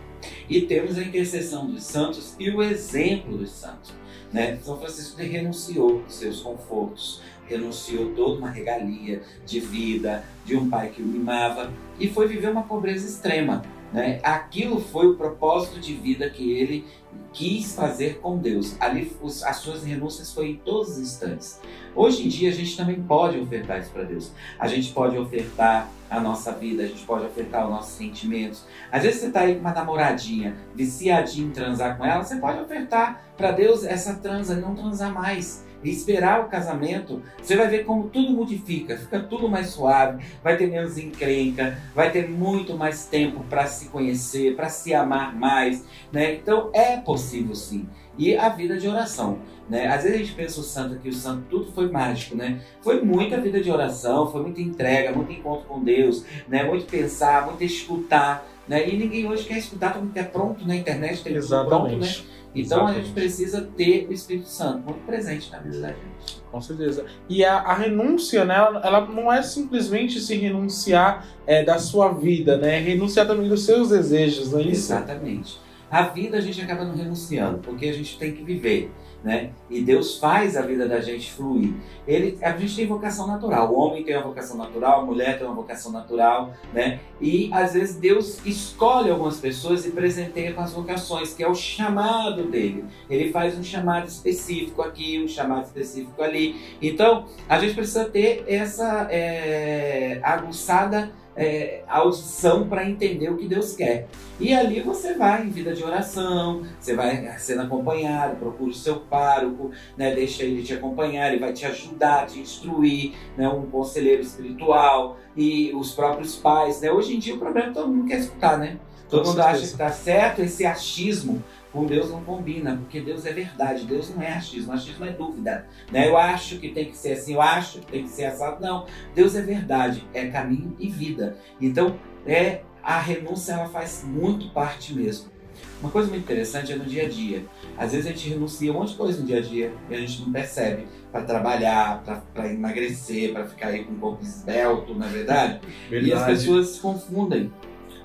E 0.48 0.62
temos 0.62 0.96
a 0.96 1.02
intercessão 1.02 1.66
dos 1.66 1.82
santos 1.82 2.34
e 2.38 2.48
o 2.48 2.62
exemplo 2.62 3.36
dos 3.36 3.50
santos. 3.50 3.92
Né? 4.32 4.56
São 4.56 4.78
Francisco 4.78 5.20
renunciou 5.20 6.02
seus 6.08 6.40
confortos, 6.40 7.20
renunciou 7.46 8.14
toda 8.14 8.38
uma 8.38 8.50
regalia 8.50 9.22
de 9.44 9.60
vida, 9.60 10.24
de 10.46 10.56
um 10.56 10.70
pai 10.70 10.88
que 10.88 11.02
o 11.02 11.06
mimava 11.06 11.70
e 12.00 12.08
foi 12.08 12.26
viver 12.26 12.50
uma 12.50 12.62
pobreza 12.62 13.06
extrema. 13.06 13.62
Né? 13.92 14.18
Aquilo 14.22 14.80
foi 14.80 15.08
o 15.08 15.14
propósito 15.14 15.78
de 15.78 15.94
vida 15.94 16.28
que 16.30 16.52
ele 16.52 16.86
quis 17.32 17.74
fazer 17.74 18.20
com 18.20 18.38
Deus. 18.38 18.76
Ali 18.80 19.16
os- 19.20 19.42
as 19.42 19.56
suas 19.56 19.82
renúncias 19.82 20.32
foram 20.32 20.48
em 20.48 20.56
todos 20.56 20.92
os 20.92 20.98
instantes. 20.98 21.60
Hoje 21.94 22.24
em 22.24 22.28
dia 22.28 22.50
a 22.50 22.52
gente 22.52 22.76
também 22.76 23.00
pode 23.02 23.38
ofertar 23.38 23.80
isso 23.80 23.90
para 23.90 24.04
Deus. 24.04 24.30
A 24.58 24.68
gente 24.68 24.92
pode 24.92 25.16
ofertar 25.18 25.88
a 26.08 26.20
nossa 26.20 26.52
vida, 26.52 26.82
a 26.84 26.86
gente 26.86 27.04
pode 27.04 27.24
ofertar 27.26 27.64
os 27.64 27.70
nossos 27.70 27.94
sentimentos. 27.94 28.64
Às 28.92 29.02
vezes 29.02 29.20
você 29.20 29.26
está 29.28 29.40
aí 29.40 29.54
com 29.54 29.60
uma 29.62 29.72
namoradinha, 29.72 30.56
viciadinho 30.74 31.48
em 31.48 31.50
transar 31.50 31.96
com 31.98 32.04
ela, 32.04 32.22
você 32.22 32.36
pode 32.36 32.60
ofertar 32.60 33.20
para 33.36 33.50
Deus 33.50 33.84
essa 33.84 34.14
transa, 34.14 34.54
não 34.54 34.74
transar 34.74 35.12
mais. 35.12 35.64
E 35.84 35.90
esperar 35.90 36.40
o 36.40 36.48
casamento, 36.48 37.22
você 37.40 37.56
vai 37.56 37.68
ver 37.68 37.84
como 37.84 38.08
tudo 38.08 38.32
modifica, 38.32 38.96
fica 38.96 39.20
tudo 39.20 39.48
mais 39.48 39.68
suave, 39.68 40.24
vai 40.42 40.56
ter 40.56 40.66
menos 40.66 40.96
encrenca, 40.96 41.78
vai 41.94 42.10
ter 42.10 42.28
muito 42.28 42.76
mais 42.76 43.04
tempo 43.06 43.44
para 43.50 43.66
se 43.66 43.90
conhecer, 43.90 44.56
para 44.56 44.70
se 44.70 44.94
amar 44.94 45.36
mais, 45.36 45.84
né? 46.10 46.34
Então 46.34 46.70
é 46.72 46.96
possível 46.96 47.54
sim. 47.54 47.86
E 48.16 48.36
a 48.36 48.48
vida 48.48 48.76
de 48.76 48.86
oração, 48.86 49.38
né? 49.68 49.86
Às 49.88 50.04
vezes 50.04 50.16
a 50.16 50.18
gente 50.22 50.32
pensa 50.34 50.60
o 50.60 50.62
santo 50.62 50.98
que 50.98 51.08
o 51.08 51.12
santo 51.12 51.44
tudo 51.50 51.72
foi 51.72 51.90
mágico, 51.90 52.36
né? 52.36 52.60
Foi 52.80 53.00
muita 53.02 53.40
vida 53.40 53.60
de 53.60 53.70
oração, 53.70 54.30
foi 54.30 54.42
muita 54.42 54.60
entrega, 54.60 55.12
muito 55.12 55.32
encontro 55.32 55.66
com 55.66 55.82
Deus, 55.82 56.24
né? 56.48 56.62
Muito 56.62 56.86
pensar, 56.86 57.46
muito 57.46 57.62
escutar, 57.64 58.46
Né? 58.66 58.88
E 58.88 58.96
ninguém 58.96 59.26
hoje 59.28 59.44
quer 59.44 59.58
escutar 59.58 59.92
tudo 59.92 60.10
que 60.10 60.18
é 60.18 60.22
pronto 60.22 60.66
na 60.66 60.74
internet, 60.74 61.22
tem 61.22 61.34
tudo 61.34 61.44
Exatamente. 61.44 61.68
pronto, 61.68 61.98
né? 61.98 62.34
Então 62.54 62.78
a 62.78 62.82
Exatamente. 62.82 63.06
gente 63.06 63.14
precisa 63.14 63.68
ter 63.76 64.06
o 64.08 64.12
Espírito 64.12 64.48
Santo 64.48 64.84
muito 64.84 65.04
presente 65.04 65.50
na 65.50 65.58
vida 65.58 65.80
da 65.80 65.88
gente. 65.88 66.42
Com 66.50 66.60
certeza. 66.60 67.04
E 67.28 67.44
a, 67.44 67.56
a 67.56 67.74
renúncia, 67.74 68.44
né, 68.44 68.54
ela, 68.56 68.80
ela 68.84 69.06
não 69.06 69.30
é 69.30 69.42
simplesmente 69.42 70.20
se 70.20 70.36
renunciar 70.36 71.26
é, 71.46 71.64
da 71.64 71.78
sua 71.78 72.12
vida, 72.12 72.56
né? 72.56 72.76
É 72.76 72.80
renunciar 72.80 73.26
também 73.26 73.48
dos 73.48 73.64
seus 73.64 73.88
desejos, 73.88 74.52
não 74.52 74.60
é 74.60 74.62
isso? 74.62 74.92
Exatamente. 74.92 75.63
A 75.94 76.02
vida 76.02 76.38
a 76.38 76.40
gente 76.40 76.60
acaba 76.60 76.84
não 76.84 76.96
renunciando, 76.96 77.58
porque 77.58 77.86
a 77.86 77.92
gente 77.92 78.18
tem 78.18 78.32
que 78.32 78.42
viver, 78.42 78.90
né? 79.22 79.52
E 79.70 79.80
Deus 79.80 80.18
faz 80.18 80.56
a 80.56 80.62
vida 80.62 80.88
da 80.88 81.00
gente 81.00 81.30
fluir. 81.30 81.72
Ele, 82.04 82.36
a 82.42 82.50
gente 82.56 82.74
tem 82.74 82.84
vocação 82.84 83.28
natural. 83.28 83.72
O 83.72 83.78
homem 83.78 84.02
tem 84.02 84.16
uma 84.16 84.24
vocação 84.24 84.56
natural, 84.56 85.02
a 85.02 85.04
mulher 85.04 85.38
tem 85.38 85.46
uma 85.46 85.54
vocação 85.54 85.92
natural, 85.92 86.52
né? 86.72 86.98
E 87.20 87.48
às 87.52 87.74
vezes 87.74 87.94
Deus 87.94 88.44
escolhe 88.44 89.08
algumas 89.08 89.38
pessoas 89.38 89.86
e 89.86 89.92
presenteia 89.92 90.52
com 90.52 90.62
as 90.62 90.72
vocações, 90.72 91.32
que 91.32 91.44
é 91.44 91.48
o 91.48 91.54
chamado 91.54 92.42
dele. 92.50 92.84
Ele 93.08 93.30
faz 93.30 93.56
um 93.56 93.62
chamado 93.62 94.08
específico 94.08 94.82
aqui, 94.82 95.22
um 95.22 95.28
chamado 95.28 95.66
específico 95.66 96.20
ali. 96.20 96.56
Então, 96.82 97.26
a 97.48 97.56
gente 97.60 97.72
precisa 97.72 98.04
ter 98.06 98.44
essa 98.48 99.06
é, 99.12 100.18
aguçada 100.24 101.12
é, 101.36 101.82
audição 101.88 102.68
para 102.68 102.88
entender 102.88 103.30
o 103.30 103.36
que 103.36 103.46
Deus 103.46 103.74
quer. 103.74 104.06
E 104.38 104.52
ali 104.52 104.80
você 104.80 105.14
vai 105.14 105.44
em 105.44 105.50
vida 105.50 105.72
de 105.72 105.82
oração, 105.82 106.62
você 106.78 106.94
vai 106.94 107.38
sendo 107.38 107.62
acompanhado, 107.62 108.36
procura 108.36 108.70
o 108.70 108.74
seu 108.74 108.96
pároco, 108.96 109.70
né, 109.96 110.14
deixa 110.14 110.42
ele 110.42 110.62
te 110.62 110.74
acompanhar, 110.74 111.28
ele 111.28 111.40
vai 111.40 111.52
te 111.52 111.64
ajudar, 111.66 112.26
te 112.26 112.40
instruir, 112.40 113.12
né, 113.36 113.48
um 113.48 113.66
conselheiro 113.66 114.22
espiritual 114.22 115.16
e 115.36 115.72
os 115.74 115.92
próprios 115.92 116.36
pais. 116.36 116.80
Né? 116.80 116.90
Hoje 116.90 117.14
em 117.14 117.18
dia 117.18 117.34
o 117.34 117.38
problema 117.38 117.66
é 117.66 117.68
que 117.70 117.74
todo 117.74 117.88
mundo 117.88 118.08
quer 118.08 118.18
escutar, 118.18 118.58
né? 118.58 118.78
Todo 119.08 119.22
Com 119.22 119.28
mundo 119.28 119.36
certeza. 119.36 119.56
acha 119.56 119.60
que 119.60 119.72
está 119.72 119.90
certo, 119.90 120.40
esse 120.40 120.64
achismo 120.66 121.42
com 121.74 121.84
Deus 121.86 122.08
não 122.08 122.22
combina, 122.22 122.76
porque 122.76 123.00
Deus 123.00 123.26
é 123.26 123.32
verdade, 123.32 123.84
Deus 123.84 124.14
não 124.14 124.22
é 124.22 124.32
achismo, 124.32 124.72
achismo 124.72 125.04
é 125.04 125.10
dúvida. 125.10 125.66
Né? 125.90 126.08
Eu 126.08 126.16
acho 126.16 126.58
que 126.60 126.68
tem 126.68 126.84
que 126.84 126.96
ser 126.96 127.14
assim, 127.14 127.34
eu 127.34 127.42
acho 127.42 127.80
que 127.80 127.86
tem 127.86 128.04
que 128.04 128.10
ser 128.10 128.26
assado. 128.26 128.62
Não, 128.62 128.86
Deus 129.12 129.34
é 129.34 129.42
verdade, 129.42 130.06
é 130.14 130.28
caminho 130.28 130.76
e 130.78 130.88
vida. 130.88 131.36
Então, 131.60 131.98
é 132.24 132.60
a 132.80 133.00
renúncia 133.00 133.54
ela 133.54 133.68
faz 133.68 134.04
muito 134.06 134.50
parte 134.50 134.94
mesmo. 134.94 135.34
Uma 135.80 135.90
coisa 135.90 136.08
muito 136.08 136.22
interessante 136.22 136.72
é 136.72 136.76
no 136.76 136.84
dia 136.84 137.06
a 137.06 137.08
dia. 137.08 137.44
Às 137.76 137.90
vezes 137.90 138.06
a 138.06 138.10
gente 138.10 138.28
renuncia 138.28 138.70
a 138.70 138.74
um 138.74 138.78
monte 138.78 138.92
de 138.92 138.96
coisa 138.96 139.20
no 139.20 139.26
dia 139.26 139.38
a 139.38 139.42
dia 139.42 139.72
e 139.90 139.94
a 139.94 139.98
gente 139.98 140.22
não 140.22 140.32
percebe 140.32 140.86
para 141.10 141.24
trabalhar, 141.24 142.04
para 142.32 142.52
emagrecer, 142.52 143.32
para 143.32 143.46
ficar 143.46 143.68
aí 143.68 143.84
com 143.84 143.92
um 143.92 143.98
corpo 143.98 144.22
esbelto, 144.22 144.94
na 144.94 145.06
verdade. 145.06 145.60
E 145.90 146.12
as 146.12 146.24
pessoas 146.24 146.68
se 146.68 146.80
confundem 146.80 147.52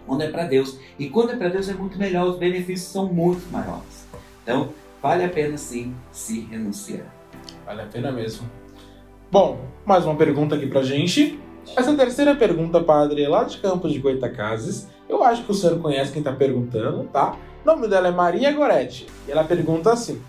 quando 0.10 0.24
é 0.24 0.28
para 0.28 0.44
Deus. 0.46 0.78
E 0.98 1.08
quando 1.08 1.32
é 1.32 1.36
para 1.36 1.50
Deus 1.50 1.70
é 1.70 1.74
muito 1.74 1.98
melhor, 2.00 2.28
os 2.28 2.38
benefícios 2.38 2.92
são 2.92 3.06
muito 3.06 3.50
maiores. 3.52 4.08
Então, 4.42 4.70
vale 5.02 5.24
a 5.24 5.30
pena 5.30 5.56
sim 5.56 5.94
se 6.12 6.42
renunciar. 6.42 7.06
Vale 7.64 7.84
a 7.84 7.86
pena 7.86 8.12
mesmo. 8.12 8.50
Bom, 9.32 9.60
mais 9.86 10.04
uma 10.06 10.16
pergunta 10.16 10.56
aqui 10.56 10.66
pra 10.66 10.82
gente. 10.82 11.40
Essa 11.78 11.96
terceira 11.96 12.36
pergunta, 12.36 12.82
padre, 12.82 13.24
é 13.24 13.30
lá 13.30 13.44
de 13.44 13.60
Campos 13.60 13.94
de 13.94 14.00
Goitacazes. 14.00 14.88
Eu 15.08 15.24
acho 15.24 15.44
que 15.44 15.52
o 15.52 15.54
senhor 15.54 15.80
conhece 15.80 16.12
quem 16.12 16.24
tá 16.24 16.34
perguntando, 16.34 17.04
tá? 17.14 17.38
O 17.64 17.68
nome 17.68 17.88
dela 17.88 18.08
é 18.08 18.12
Maria 18.12 18.52
Goretti. 18.52 19.06
E 19.28 19.32
ela 19.32 19.44
pergunta 19.44 19.94
assim: 19.94 20.20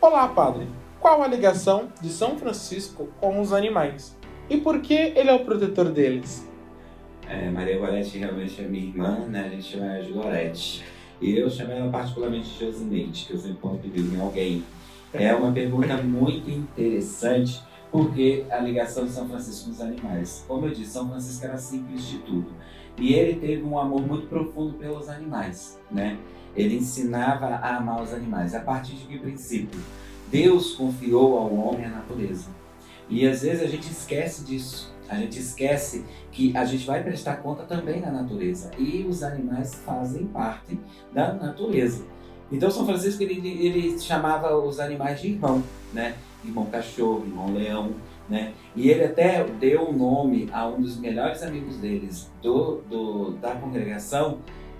Olá, 0.00 0.28
padre. 0.28 0.68
Qual 1.00 1.22
a 1.22 1.26
ligação 1.26 1.88
de 2.00 2.10
São 2.10 2.36
Francisco 2.38 3.08
com 3.20 3.40
os 3.40 3.52
animais? 3.52 4.14
E 4.50 4.58
por 4.58 4.80
que 4.80 4.94
ele 4.94 5.30
é 5.30 5.34
o 5.34 5.44
protetor 5.44 5.88
deles? 5.88 6.46
É, 7.28 7.50
Maria 7.50 7.78
Gorete 7.78 8.18
realmente 8.18 8.60
é 8.60 8.64
minha 8.66 8.84
irmã, 8.84 9.18
né? 9.28 9.46
A 9.46 9.48
gente 9.48 9.64
chama 9.64 9.86
ela 9.86 10.04
de 10.04 10.12
Gorete. 10.12 10.84
E 11.20 11.36
eu 11.36 11.50
chamo 11.50 11.72
ela 11.72 11.90
particularmente 11.90 12.50
de 12.50 12.58
Josineide, 12.58 13.24
que 13.26 13.32
eu 13.32 13.38
sempre 13.38 13.58
ponho 13.58 13.78
pedido 13.78 14.14
em 14.14 14.20
alguém. 14.20 14.64
É 15.12 15.34
uma 15.34 15.52
pergunta 15.52 15.96
muito 15.98 16.50
interessante, 16.50 17.62
porque 17.90 18.44
a 18.50 18.58
ligação 18.58 19.06
de 19.06 19.12
São 19.12 19.28
Francisco 19.28 19.66
com 19.66 19.70
os 19.70 19.80
animais. 19.80 20.44
Como 20.46 20.66
eu 20.66 20.70
disse, 20.72 20.92
São 20.92 21.08
Francisco 21.08 21.44
era 21.44 21.56
simples 21.56 22.06
de 22.06 22.18
tudo. 22.18 22.52
E 22.98 23.14
ele 23.14 23.40
teve 23.40 23.62
um 23.62 23.78
amor 23.78 24.06
muito 24.06 24.26
profundo 24.26 24.74
pelos 24.74 25.08
animais, 25.08 25.78
né? 25.90 26.18
Ele 26.56 26.76
ensinava 26.76 27.46
a 27.46 27.76
amar 27.76 28.02
os 28.02 28.12
animais. 28.12 28.54
A 28.54 28.60
partir 28.60 28.94
de 28.94 29.06
que 29.06 29.18
princípio? 29.18 29.80
Deus 30.30 30.74
confiou 30.74 31.38
ao 31.38 31.54
homem 31.54 31.86
a 31.86 31.90
natureza. 31.90 32.48
E 33.08 33.26
às 33.26 33.42
vezes 33.42 33.62
a 33.62 33.66
gente 33.66 33.90
esquece 33.90 34.44
disso. 34.44 34.93
A 35.08 35.16
gente 35.16 35.38
esquece 35.38 36.04
que 36.32 36.56
a 36.56 36.64
gente 36.64 36.86
vai 36.86 37.02
prestar 37.02 37.36
conta 37.36 37.64
também 37.64 38.00
da 38.00 38.10
natureza. 38.10 38.70
E 38.78 39.04
os 39.08 39.22
animais 39.22 39.74
fazem 39.74 40.26
parte 40.26 40.78
da 41.12 41.32
natureza. 41.32 42.04
Então 42.50 42.70
São 42.70 42.86
Francisco 42.86 43.22
ele, 43.22 43.48
ele 43.48 43.98
chamava 43.98 44.56
os 44.56 44.78
animais 44.80 45.20
de 45.20 45.28
irmão, 45.28 45.62
né? 45.92 46.14
Irmão 46.44 46.66
cachorro, 46.66 47.24
irmão 47.26 47.52
leão, 47.52 47.92
né? 48.28 48.52
E 48.76 48.90
ele 48.90 49.04
até 49.04 49.44
deu 49.44 49.88
o 49.88 49.92
nome 49.92 50.48
a 50.52 50.66
um 50.66 50.80
dos 50.80 50.98
melhores 50.98 51.42
amigos 51.42 51.76
deles 51.76 52.30
do, 52.42 52.82
do 52.88 53.30
da 53.32 53.54
congregação 53.54 54.38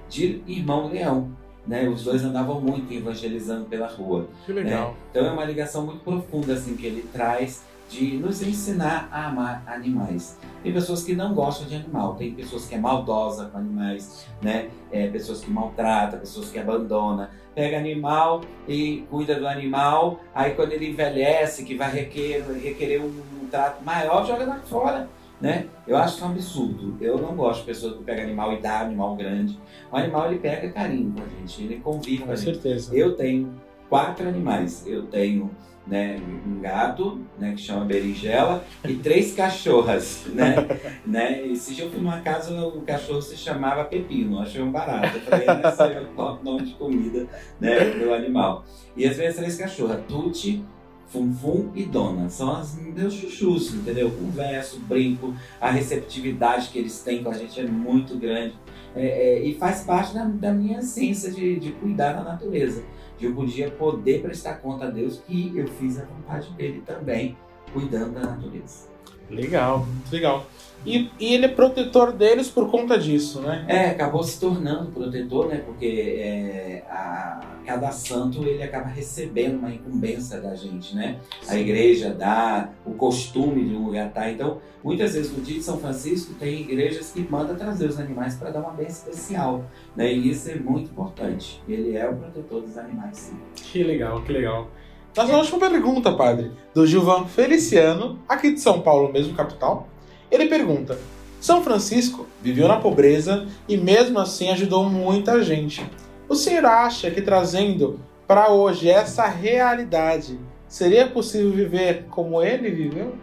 de 0.08 0.42
irmão 0.46 0.88
leão. 0.88 1.30
Né? 1.66 1.88
Os 1.88 2.04
dois 2.04 2.22
andavam 2.22 2.60
muito 2.60 2.92
evangelizando 2.92 3.64
pela 3.64 3.86
rua. 3.86 4.28
Que 4.44 4.52
legal. 4.52 4.94
Então 5.10 5.24
é 5.24 5.30
uma 5.30 5.44
ligação 5.44 5.86
muito 5.86 6.00
profunda 6.00 6.52
assim 6.52 6.76
que 6.76 6.84
ele 6.86 7.08
traz 7.10 7.62
de 7.88 8.16
nos 8.16 8.42
ensinar 8.42 9.08
a 9.12 9.26
amar 9.28 9.62
animais. 9.66 10.38
Tem 10.62 10.72
pessoas 10.72 11.04
que 11.04 11.14
não 11.14 11.34
gostam 11.34 11.66
de 11.66 11.76
animal, 11.76 12.14
tem 12.14 12.32
pessoas 12.34 12.66
que 12.66 12.74
é 12.74 12.78
maldosa 12.78 13.46
com 13.46 13.58
animais, 13.58 14.26
né? 14.42 14.68
É, 14.90 15.08
pessoas 15.08 15.40
que 15.44 15.50
maltrata, 15.50 16.16
pessoas 16.16 16.50
que 16.50 16.58
abandona. 16.58 17.30
Pega 17.54 17.78
animal 17.78 18.40
e 18.66 19.04
cuida 19.10 19.38
do 19.38 19.46
animal, 19.46 20.20
aí 20.34 20.54
quando 20.54 20.72
ele 20.72 20.90
envelhece, 20.90 21.64
que 21.64 21.76
vai 21.76 21.90
requerer, 21.92 22.44
requerer 22.60 23.00
um, 23.00 23.06
um 23.42 23.46
trato 23.48 23.84
maior, 23.84 24.26
joga 24.26 24.44
lá 24.44 24.58
fora. 24.60 25.08
Né? 25.40 25.66
Eu 25.86 25.96
acho 25.98 26.16
isso 26.16 26.24
um 26.24 26.28
absurdo. 26.30 26.96
Eu 27.00 27.18
não 27.18 27.34
gosto 27.36 27.60
de 27.60 27.66
pessoas 27.66 27.98
que 27.98 28.04
pegam 28.04 28.24
animal 28.24 28.54
e 28.54 28.62
dá 28.62 28.80
animal 28.80 29.14
grande. 29.14 29.58
O 29.92 29.96
animal 29.96 30.30
ele 30.30 30.38
pega 30.38 30.70
carinho 30.70 31.12
com 31.12 31.22
a 31.22 31.26
gente, 31.26 31.62
ele 31.62 31.80
convive 31.80 32.18
com 32.18 32.24
a 32.24 32.26
Com 32.28 32.36
gente. 32.36 32.54
certeza. 32.54 32.96
Eu 32.96 33.14
tenho 33.14 33.52
quatro 33.90 34.26
animais. 34.26 34.86
Eu 34.86 35.02
tenho 35.06 35.50
né, 35.86 36.18
um 36.46 36.60
gato, 36.60 37.20
né, 37.38 37.52
que 37.52 37.60
chama 37.60 37.84
berinjela, 37.84 38.64
e 38.88 38.94
três 38.94 39.34
cachorras, 39.34 40.24
né? 40.32 40.54
né? 41.04 41.42
E 41.42 41.56
se 41.56 41.78
eu 41.78 41.90
fui 41.90 42.00
numa 42.00 42.20
casa, 42.20 42.58
o 42.66 42.80
cachorro 42.82 43.20
se 43.20 43.36
chamava 43.36 43.84
Pepino, 43.84 44.40
achei 44.40 44.62
um 44.62 44.72
barato. 44.72 45.18
Eu 45.18 45.22
falei, 45.22 45.46
essa 45.46 45.86
é 45.86 46.00
o 46.00 46.38
nome 46.42 46.66
de 46.66 46.74
comida, 46.74 47.26
né, 47.60 47.90
do 47.90 48.14
animal. 48.14 48.64
E 48.96 49.06
as 49.06 49.16
minhas 49.16 49.36
três 49.36 49.56
cachorras, 49.56 50.00
Tuti, 50.08 50.64
Funfum 51.08 51.70
e 51.74 51.84
Dona, 51.84 52.28
são 52.30 52.56
as 52.56 52.76
meus 52.76 53.14
chuchus, 53.14 53.74
entendeu? 53.74 54.10
Converso, 54.10 54.80
brinco, 54.80 55.34
a 55.60 55.70
receptividade 55.70 56.68
que 56.70 56.78
eles 56.78 57.02
têm 57.02 57.22
com 57.22 57.30
a 57.30 57.34
gente 57.34 57.60
é 57.60 57.64
muito 57.64 58.16
grande. 58.16 58.54
É, 58.96 59.06
é, 59.06 59.42
e 59.42 59.54
faz 59.54 59.82
parte 59.82 60.14
da, 60.14 60.24
da 60.24 60.52
minha 60.52 60.78
essência 60.78 61.30
de, 61.30 61.58
de 61.58 61.72
cuidar 61.72 62.12
da 62.12 62.22
natureza 62.22 62.84
de 63.18 63.26
eu 63.26 63.34
podia 63.34 63.70
poder 63.70 64.22
prestar 64.22 64.54
conta 64.54 64.86
a 64.86 64.90
Deus 64.90 65.22
que 65.26 65.56
eu 65.56 65.66
fiz 65.68 65.98
a 65.98 66.04
vontade 66.04 66.50
dele 66.52 66.82
também, 66.84 67.36
cuidando 67.72 68.14
da 68.14 68.20
natureza. 68.20 68.88
Legal, 69.30 69.86
legal. 70.10 70.46
E, 70.84 71.10
e 71.18 71.34
ele 71.34 71.46
é 71.46 71.48
protetor 71.48 72.12
deles 72.12 72.48
por 72.48 72.70
conta 72.70 72.98
disso, 72.98 73.40
né? 73.40 73.64
É, 73.68 73.86
acabou 73.90 74.22
se 74.22 74.38
tornando 74.38 74.90
protetor, 74.92 75.48
né? 75.48 75.62
Porque 75.64 75.86
é, 75.86 76.84
a, 76.88 77.40
cada 77.64 77.90
santo 77.90 78.44
ele 78.44 78.62
acaba 78.62 78.88
recebendo 78.88 79.58
uma 79.58 79.70
incumbência 79.70 80.40
da 80.40 80.54
gente, 80.54 80.94
né? 80.94 81.18
A 81.48 81.56
igreja 81.56 82.12
dá 82.12 82.70
o 82.84 82.92
costume 82.92 83.64
de 83.64 83.74
um 83.74 83.86
lugar 83.86 84.12
tá. 84.12 84.30
Então, 84.30 84.58
muitas 84.82 85.14
vezes 85.14 85.36
no 85.36 85.42
dia 85.42 85.56
de 85.56 85.64
São 85.64 85.78
Francisco 85.78 86.34
tem 86.34 86.60
igrejas 86.60 87.10
que 87.10 87.26
mandam 87.30 87.56
trazer 87.56 87.88
os 87.88 87.98
animais 87.98 88.34
para 88.34 88.50
dar 88.50 88.60
uma 88.60 88.72
bênção 88.72 89.10
especial, 89.10 89.64
né? 89.96 90.12
E 90.12 90.30
isso 90.30 90.50
é 90.50 90.56
muito 90.56 90.90
importante. 90.90 91.62
Ele 91.66 91.96
é 91.96 92.08
o 92.08 92.14
protetor 92.14 92.60
dos 92.60 92.76
animais, 92.76 93.16
sim. 93.16 93.38
Que 93.54 93.82
legal, 93.82 94.22
que 94.22 94.32
legal. 94.32 94.68
Nossa 95.16 95.36
última 95.36 95.70
pergunta, 95.70 96.12
padre, 96.12 96.50
do 96.74 96.84
Gilvan 96.84 97.26
Feliciano, 97.26 98.18
aqui 98.28 98.52
de 98.52 98.60
São 98.60 98.80
Paulo, 98.80 99.12
mesmo 99.12 99.32
capital. 99.32 99.88
Ele 100.34 100.46
pergunta: 100.46 100.98
São 101.40 101.62
Francisco 101.62 102.26
viveu 102.42 102.66
na 102.66 102.80
pobreza 102.80 103.46
e 103.68 103.76
mesmo 103.76 104.18
assim 104.18 104.50
ajudou 104.50 104.90
muita 104.90 105.40
gente. 105.44 105.88
O 106.28 106.34
senhor 106.34 106.66
acha 106.66 107.08
que 107.08 107.22
trazendo 107.22 108.00
para 108.26 108.50
hoje 108.50 108.90
essa 108.90 109.28
realidade 109.28 110.40
seria 110.66 111.06
possível 111.06 111.52
viver 111.52 112.06
como 112.10 112.42
ele 112.42 112.68
viveu? 112.68 113.14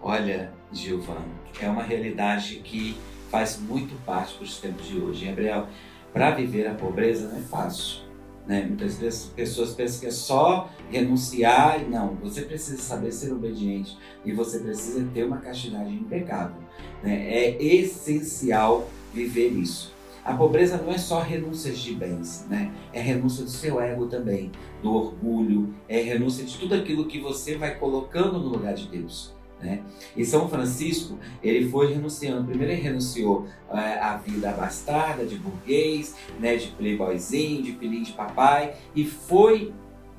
Olha, 0.00 0.52
Gilvan, 0.72 1.24
é 1.60 1.68
uma 1.68 1.82
realidade 1.82 2.60
que 2.62 2.96
faz 3.28 3.58
muito 3.58 3.96
parte 4.04 4.38
dos 4.38 4.58
tempos 4.58 4.86
de 4.86 5.00
hoje. 5.00 5.26
Gabriel, 5.26 5.66
para 6.12 6.30
viver 6.30 6.68
a 6.68 6.74
pobreza 6.74 7.28
não 7.28 7.38
é 7.38 7.40
fácil. 7.40 8.05
Né? 8.46 8.64
Muitas 8.64 8.98
vezes 8.98 9.24
pessoas 9.34 9.72
pensam 9.74 10.00
que 10.00 10.06
é 10.06 10.10
só 10.10 10.70
renunciar. 10.90 11.88
Não, 11.88 12.14
você 12.16 12.42
precisa 12.42 12.80
saber 12.80 13.12
ser 13.12 13.32
obediente 13.32 13.98
e 14.24 14.32
você 14.32 14.60
precisa 14.60 15.04
ter 15.12 15.24
uma 15.24 15.38
castidade 15.38 15.92
impecável. 15.92 16.62
Né? 17.02 17.28
É 17.28 17.62
essencial 17.62 18.88
viver 19.12 19.48
isso. 19.48 19.92
a 20.24 20.34
pobreza 20.34 20.76
não 20.76 20.92
é 20.92 20.98
só 20.98 21.20
renúncias 21.20 21.78
de 21.78 21.94
bens, 21.94 22.44
né? 22.50 22.72
É 22.92 23.00
renúncia 23.00 23.44
do 23.44 23.50
seu 23.50 23.80
ego 23.80 24.06
também, 24.06 24.50
do 24.82 24.92
orgulho, 24.92 25.72
é 25.88 26.00
renúncia 26.00 26.44
de 26.44 26.58
tudo 26.58 26.74
aquilo 26.74 27.06
que 27.06 27.20
você 27.20 27.56
vai 27.56 27.76
colocando 27.76 28.32
no 28.40 28.48
lugar 28.48 28.74
de 28.74 28.88
Deus. 28.88 29.35
Né? 29.60 29.82
E 30.16 30.24
São 30.24 30.48
Francisco, 30.48 31.18
ele 31.42 31.68
foi 31.68 31.92
renunciando. 31.92 32.44
Primeiro 32.44 32.72
ele 32.72 32.80
renunciou 32.80 33.46
é, 33.70 33.98
a 33.98 34.16
vida 34.16 34.50
abastada, 34.50 35.24
de 35.24 35.36
burguês, 35.36 36.14
né, 36.38 36.56
de 36.56 36.68
playboyzinho, 36.68 37.62
de 37.62 37.72
filhinho 37.72 38.04
de 38.04 38.12
papai, 38.12 38.74
e 38.94 39.04
foi 39.04 39.72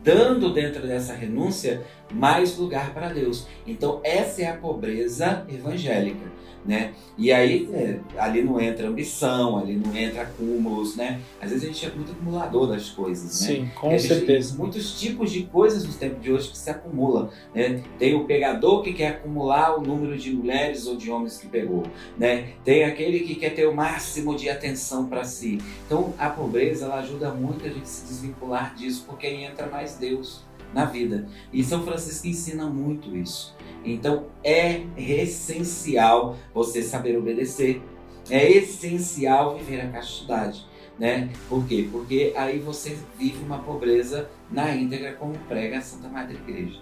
dando 0.04 0.54
dentro 0.54 0.86
dessa 0.88 1.14
renúncia 1.14 1.86
mais 2.12 2.58
lugar 2.58 2.94
para 2.94 3.10
Deus. 3.10 3.48
Então 3.66 4.00
essa 4.04 4.42
é 4.42 4.48
a 4.48 4.58
pobreza 4.58 5.46
evangélica 5.50 6.38
né? 6.68 6.94
E 7.18 7.32
aí, 7.32 7.68
é, 7.74 8.00
ali 8.18 8.44
não 8.44 8.60
entra 8.60 8.88
ambição, 8.88 9.58
ali 9.58 9.76
não 9.76 9.96
entra 9.96 10.24
acúmulos, 10.24 10.98
né? 10.98 11.22
Às 11.42 11.50
vezes 11.50 11.64
a 11.64 11.68
gente 11.68 11.86
é 11.86 11.90
muito 11.90 12.12
acumulador 12.12 12.68
das 12.68 12.90
coisas, 12.90 13.42
né? 13.42 13.48
Sim, 13.48 13.72
com 13.74 13.98
certeza. 13.98 14.50
Tem 14.50 14.58
muitos 14.58 15.00
tipos 15.00 15.32
de 15.32 15.44
coisas 15.44 15.86
no 15.86 15.94
tempo 15.94 16.20
de 16.20 16.32
hoje 16.32 16.50
que 16.50 16.58
se 16.58 16.70
acumulam, 16.70 17.30
né? 17.56 17.82
Tem 17.98 18.14
o 18.14 18.26
pegador 18.26 18.84
que 18.84 18.94
quer 18.94 19.08
acumular 19.08 19.78
o 19.78 19.82
número 19.82 20.18
de 20.18 20.32
mulheres 20.32 20.86
ou 20.86 20.98
de 20.98 21.10
homens 21.10 21.38
que 21.38 21.48
pegou, 21.48 21.84
né? 22.18 22.50
Tem 22.66 22.84
aquele 22.84 23.22
que 23.22 23.36
quer 23.36 23.52
ter 23.52 23.66
o 23.66 23.74
máximo 23.74 24.36
de 24.36 24.50
atenção 24.50 25.08
para 25.08 25.24
si. 25.24 25.60
Então, 25.86 26.14
a 26.20 26.30
pobreza, 26.30 26.86
ela 26.86 27.00
ajuda 27.00 27.32
muito 27.32 27.66
a 27.66 27.70
gente 27.70 27.88
se 27.88 28.06
desvincular 28.06 28.76
disso, 28.76 29.06
porque 29.08 29.26
aí 29.26 29.46
entra 29.46 29.68
mais 29.68 29.96
Deus 29.96 30.47
na 30.74 30.86
vida. 30.86 31.28
E 31.52 31.64
São 31.64 31.84
Francisco 31.84 32.28
ensina 32.28 32.66
muito 32.68 33.16
isso. 33.16 33.56
Então 33.84 34.26
é 34.44 34.82
essencial 34.98 36.36
você 36.54 36.82
saber 36.82 37.18
obedecer. 37.18 37.82
É 38.30 38.52
essencial 38.52 39.58
viver 39.58 39.82
a 39.82 39.88
castidade. 39.90 40.66
Né? 41.00 41.30
Por 41.48 41.66
quê? 41.68 41.88
Porque 41.92 42.34
aí 42.36 42.58
você 42.58 42.98
vive 43.18 43.44
uma 43.44 43.60
pobreza 43.60 44.30
na 44.52 44.76
íntegra, 44.76 45.14
como 45.14 45.34
prega 45.48 45.78
a 45.78 45.82
Santa 45.82 46.10
Madre 46.10 46.36
Igreja. 46.36 46.80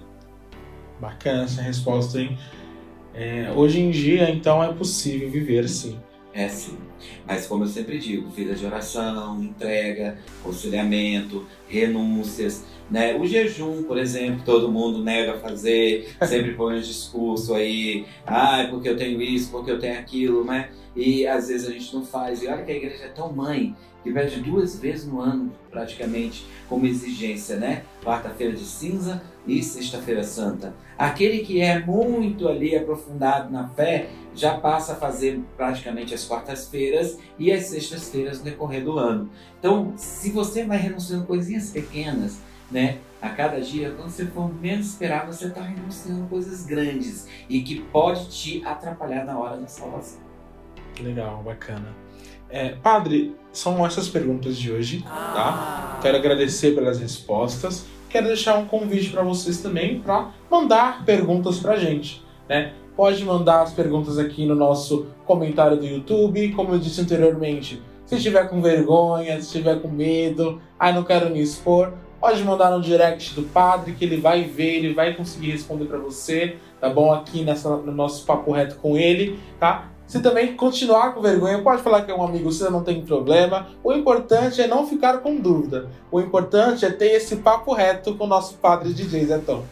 Bacana 0.99 1.43
essa 1.43 1.61
resposta, 1.61 2.19
hein? 2.21 2.37
É, 3.13 3.51
hoje 3.51 3.81
em 3.81 3.91
dia, 3.91 4.29
então, 4.29 4.63
é 4.63 4.73
possível 4.73 5.29
viver 5.29 5.67
sim. 5.67 5.99
É 6.33 6.47
sim. 6.47 6.77
Mas 7.27 7.47
como 7.47 7.63
eu 7.63 7.67
sempre 7.67 7.97
digo, 7.99 8.29
vida 8.29 8.55
de 8.55 8.65
oração, 8.65 9.41
entrega, 9.43 10.17
conciliamento, 10.43 11.45
renúncias, 11.67 12.65
né? 12.89 13.15
O 13.15 13.25
jejum, 13.25 13.83
por 13.83 13.97
exemplo, 13.97 14.41
todo 14.45 14.71
mundo 14.71 15.03
nega 15.03 15.37
fazer, 15.37 16.15
sempre 16.25 16.53
põe 16.53 16.77
um 16.77 16.81
discurso 16.81 17.53
aí, 17.53 18.05
ah, 18.25 18.67
porque 18.69 18.89
eu 18.89 18.97
tenho 18.97 19.21
isso, 19.21 19.51
porque 19.51 19.71
eu 19.71 19.79
tenho 19.79 19.99
aquilo, 19.99 20.43
né? 20.43 20.69
E 20.95 21.27
às 21.27 21.47
vezes 21.47 21.67
a 21.67 21.71
gente 21.71 21.93
não 21.93 22.05
faz. 22.05 22.41
E 22.41 22.47
olha 22.47 22.63
que 22.63 22.71
a 22.71 22.75
igreja 22.75 23.05
é 23.05 23.09
tão 23.09 23.31
mãe 23.33 23.75
que 24.03 24.11
pede 24.11 24.39
duas 24.39 24.79
vezes 24.79 25.07
no 25.07 25.19
ano, 25.19 25.51
praticamente, 25.71 26.45
como 26.69 26.85
exigência, 26.85 27.55
né? 27.57 27.83
Quarta-feira 28.03 28.53
de 28.53 28.63
cinza 28.63 29.21
e 29.47 29.63
sexta-feira 29.63 30.23
santa. 30.23 30.75
Aquele 30.95 31.39
que 31.39 31.59
é 31.59 31.83
muito 31.83 32.47
ali 32.47 32.75
aprofundado 32.75 33.51
na 33.51 33.67
fé 33.69 34.09
já 34.35 34.57
passa 34.57 34.93
a 34.93 34.95
fazer 34.95 35.41
praticamente 35.57 36.13
as 36.13 36.23
quartas-feiras 36.23 36.84
e 37.37 37.51
as 37.51 37.65
sextas-feiras 37.65 38.39
no 38.39 38.45
decorrer 38.45 38.83
do 38.83 38.97
ano. 38.97 39.29
Então, 39.59 39.93
se 39.95 40.31
você 40.31 40.63
vai 40.63 40.77
renunciando 40.77 41.25
coisinhas 41.25 41.71
pequenas, 41.71 42.39
né? 42.71 42.97
A 43.21 43.29
cada 43.29 43.59
dia, 43.59 43.91
quando 43.91 44.09
você 44.09 44.25
for 44.25 44.53
menos 44.53 44.87
esperar, 44.87 45.25
você 45.25 45.47
está 45.47 45.61
renunciando 45.61 46.27
coisas 46.27 46.65
grandes 46.65 47.27
e 47.49 47.61
que 47.61 47.81
pode 47.81 48.29
te 48.29 48.63
atrapalhar 48.65 49.25
na 49.25 49.37
hora 49.37 49.57
da 49.57 49.67
salvação. 49.67 50.19
Legal, 50.99 51.41
bacana. 51.43 51.87
É, 52.49 52.69
padre, 52.69 53.35
são 53.51 53.85
essas 53.85 54.07
perguntas 54.07 54.57
de 54.57 54.71
hoje, 54.71 55.01
tá? 55.01 55.99
Quero 56.01 56.17
agradecer 56.17 56.75
pelas 56.75 56.99
respostas. 56.99 57.85
Quero 58.09 58.27
deixar 58.27 58.57
um 58.57 58.65
convite 58.65 59.09
para 59.09 59.23
vocês 59.23 59.61
também 59.61 59.99
para 59.99 60.31
mandar 60.49 61.03
perguntas 61.03 61.59
para 61.59 61.73
a 61.73 61.77
gente, 61.77 62.23
né? 62.47 62.73
Pode 62.95 63.23
mandar 63.25 63.61
as 63.61 63.73
perguntas 63.73 64.17
aqui 64.17 64.45
no 64.45 64.55
nosso 64.55 65.07
comentário 65.25 65.77
do 65.77 65.85
YouTube, 65.85 66.53
como 66.53 66.73
eu 66.73 66.79
disse 66.79 67.01
anteriormente. 67.01 67.81
Se 68.05 68.15
estiver 68.15 68.47
com 68.47 68.61
vergonha, 68.61 69.33
se 69.41 69.47
estiver 69.47 69.81
com 69.81 69.89
medo, 69.89 70.61
ai 70.79 70.93
não 70.93 71.03
quero 71.03 71.29
me 71.29 71.41
expor, 71.41 71.93
pode 72.21 72.43
mandar 72.43 72.71
no 72.71 72.81
direct 72.81 73.33
do 73.33 73.43
padre 73.43 73.93
que 73.93 74.05
ele 74.05 74.17
vai 74.17 74.43
ver, 74.43 74.75
ele 74.75 74.93
vai 74.93 75.13
conseguir 75.13 75.51
responder 75.51 75.85
para 75.85 75.97
você, 75.97 76.55
tá 76.79 76.89
bom? 76.89 77.11
Aqui 77.11 77.43
nessa, 77.43 77.75
no 77.75 77.91
nosso 77.91 78.25
papo 78.25 78.51
reto 78.51 78.75
com 78.77 78.95
ele, 78.95 79.39
tá? 79.59 79.89
Se 80.07 80.21
também 80.21 80.55
continuar 80.55 81.13
com 81.13 81.21
vergonha, 81.21 81.61
pode 81.61 81.81
falar 81.81 82.03
que 82.03 82.11
é 82.11 82.15
um 82.15 82.23
amigo 82.23 82.51
seu, 82.51 82.69
não 82.69 82.83
tem 82.83 83.01
problema. 83.01 83.67
O 83.83 83.91
importante 83.91 84.61
é 84.61 84.67
não 84.67 84.87
ficar 84.87 85.17
com 85.17 85.35
dúvida. 85.35 85.89
O 86.11 86.21
importante 86.21 86.85
é 86.85 86.91
ter 86.91 87.13
esse 87.13 87.37
papo 87.37 87.73
reto 87.73 88.13
com 88.15 88.25
o 88.25 88.27
nosso 88.27 88.55
padre 88.57 88.93
DJ 88.93 89.25
Zetão. 89.25 89.63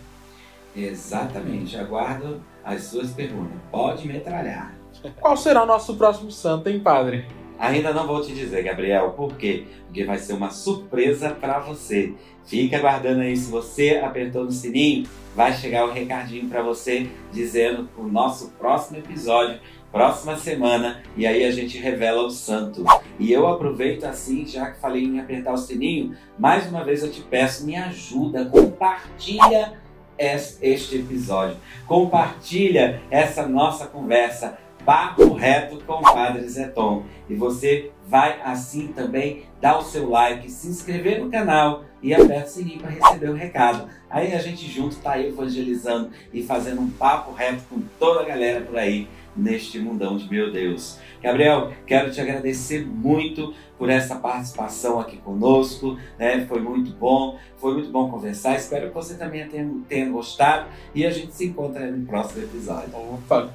Exatamente. 0.76 1.78
Aguardo 1.78 2.41
as 2.63 2.84
suas 2.84 3.12
perguntas. 3.12 3.58
Pode 3.71 4.08
metralhar. 4.08 4.76
Qual 5.19 5.36
será 5.36 5.63
o 5.63 5.65
nosso 5.65 5.95
próximo 5.95 6.32
santo, 6.32 6.69
hein, 6.69 6.80
padre? 6.80 7.26
Ainda 7.60 7.93
não 7.93 8.08
vou 8.08 8.21
te 8.21 8.34
dizer, 8.34 8.63
Gabriel, 8.63 9.12
por 9.12 9.36
quê? 9.38 9.65
Porque 9.86 10.04
vai 10.04 10.17
ser 10.17 10.34
uma 10.34 10.49
surpresa 10.49 11.30
para 11.30 11.60
você. 11.60 12.13
Fica 12.45 12.78
aguardando 12.78 13.21
aí, 13.21 13.38
se 13.38 13.49
você 13.49 14.02
apertou 14.04 14.43
no 14.43 14.52
sininho, 14.52 15.08
vai 15.36 15.54
chegar 15.54 15.86
o 15.86 15.89
um 15.89 15.93
recadinho 15.93 16.49
para 16.49 16.62
você 16.62 17.10
dizendo 17.32 17.88
o 17.97 18.04
nosso 18.04 18.49
próximo 18.60 18.97
episódio, 18.97 19.60
próxima 19.91 20.36
semana, 20.36 21.04
e 21.15 21.26
aí 21.26 21.45
a 21.45 21.52
gente 21.52 21.78
revela 21.78 22.23
o 22.23 22.30
santo. 22.32 22.84
E 23.19 23.32
eu 23.32 23.47
aproveito 23.47 24.04
assim, 24.04 24.45
já 24.45 24.71
que 24.71 24.82
falei 24.82 25.04
em 25.04 25.19
apertar 25.19 25.54
o 25.54 25.58
sininho, 25.58 26.17
mais 26.38 26.67
uma 26.67 26.84
vez 26.84 27.04
eu 27.04 27.12
te 27.12 27.21
peço, 27.21 27.65
me 27.65 27.76
ajuda, 27.76 28.45
compartilha 28.45 29.73
este 30.17 30.97
episódio, 30.97 31.58
compartilha 31.88 33.02
essa 33.10 33.47
nossa 33.47 33.88
conversa 33.88 34.58
Papo 34.86 35.34
Reto 35.34 35.82
com 35.86 35.93
o 35.93 36.02
Padre 36.02 36.47
Zeton. 36.47 37.04
E 37.30 37.36
você 37.36 37.91
vai 38.08 38.41
assim 38.43 38.88
também 38.88 39.43
dar 39.62 39.78
o 39.78 39.84
seu 39.84 40.10
like, 40.10 40.52
se 40.52 40.67
inscrever 40.67 41.21
no 41.21 41.32
canal 41.32 41.86
e 42.02 42.13
aperta 42.13 42.47
o 42.47 42.49
sininho 42.49 42.80
para 42.80 42.89
receber 42.89 43.30
o 43.30 43.34
recado. 43.34 43.88
Aí 44.10 44.34
a 44.34 44.39
gente 44.39 44.69
junto 44.69 44.97
está 44.97 45.19
evangelizando 45.19 46.12
e 46.34 46.43
fazendo 46.43 46.82
um 46.82 46.89
papo 46.89 47.32
reto 47.32 47.63
com 47.69 47.82
toda 47.97 48.21
a 48.21 48.26
galera 48.26 48.62
por 48.62 48.78
aí 48.78 49.08
neste 49.36 49.80
mundão 49.80 50.17
de 50.17 50.30
meu 50.30 50.52
Deus. 50.52 50.98
Gabriel, 51.22 51.72
quero 51.86 52.12
te 52.12 52.22
agradecer 52.22 52.86
muito 52.86 53.54
por 53.78 53.89
essa 53.89 54.15
participação 54.15 55.00
aqui 55.00 55.17
conosco, 55.17 55.98
né? 56.17 56.46
Foi 56.48 56.62
muito 56.62 56.91
bom, 56.91 57.38
foi 57.58 57.74
muito 57.74 57.89
bom 57.89 58.10
conversar. 58.10 58.56
Espero 58.56 58.89
que 58.89 58.93
você 58.93 59.15
também 59.15 59.48
tenha, 59.48 59.69
tenha 59.88 60.10
gostado 60.10 60.67
e 60.93 61.06
a 61.06 61.12
gente 61.12 61.34
se 61.34 61.46
encontra 61.46 61.86
no 61.89 62.06
próximo 62.06 62.43
episódio. 62.43 62.89
Opa, 62.96 63.50